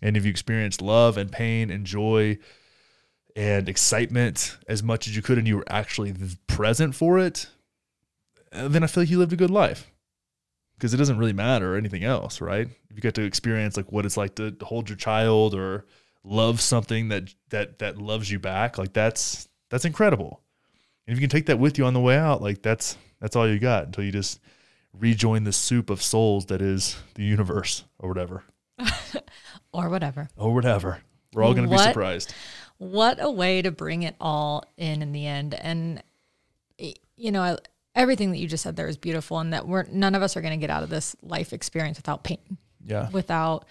[0.00, 2.38] And if you experienced love and pain and joy
[3.36, 6.14] and excitement as much as you could and you were actually
[6.46, 7.48] present for it
[8.52, 9.90] uh, then i feel like you lived a good life.
[10.76, 12.68] Because it doesn't really matter or anything else right?
[12.88, 15.84] If you get to experience like what it's like to hold your child or
[16.24, 20.40] love something that that that loves you back like that's that's incredible.
[21.06, 23.36] And if you can take that with you on the way out like that's that's
[23.36, 24.40] all you got until you just
[24.92, 28.44] rejoin the soup of souls that is the universe or whatever
[29.72, 30.28] or whatever.
[30.36, 31.00] or whatever
[31.32, 32.34] we're all going to be surprised
[32.76, 35.54] What a way to bring it all in in the end.
[35.54, 36.02] And
[37.16, 37.56] you know, I,
[37.94, 40.40] everything that you just said there is beautiful, and that we're none of us are
[40.40, 43.66] going to get out of this life experience without pain, yeah without,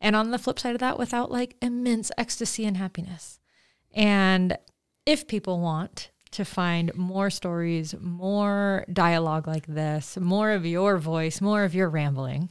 [0.00, 3.38] and on the flip side of that, without like immense ecstasy and happiness.
[3.92, 4.56] And
[5.04, 11.40] if people want to find more stories, more dialogue like this, more of your voice,
[11.40, 12.48] more of your rambling.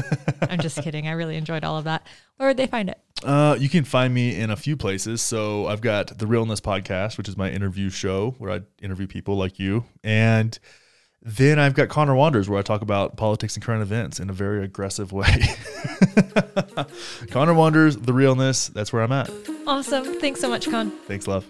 [0.42, 1.08] I'm just kidding.
[1.08, 2.06] I really enjoyed all of that.
[2.36, 3.00] Where would they find it?
[3.24, 5.22] Uh, you can find me in a few places.
[5.22, 9.36] So I've got the Realness podcast, which is my interview show where I interview people
[9.36, 10.58] like you, and
[11.22, 14.32] then I've got Conner Wanders, where I talk about politics and current events in a
[14.32, 15.26] very aggressive way.
[17.30, 18.68] Conner Wanders, the Realness.
[18.68, 19.30] That's where I'm at.
[19.66, 20.20] Awesome.
[20.20, 20.90] Thanks so much, Con.
[21.06, 21.46] Thanks, love.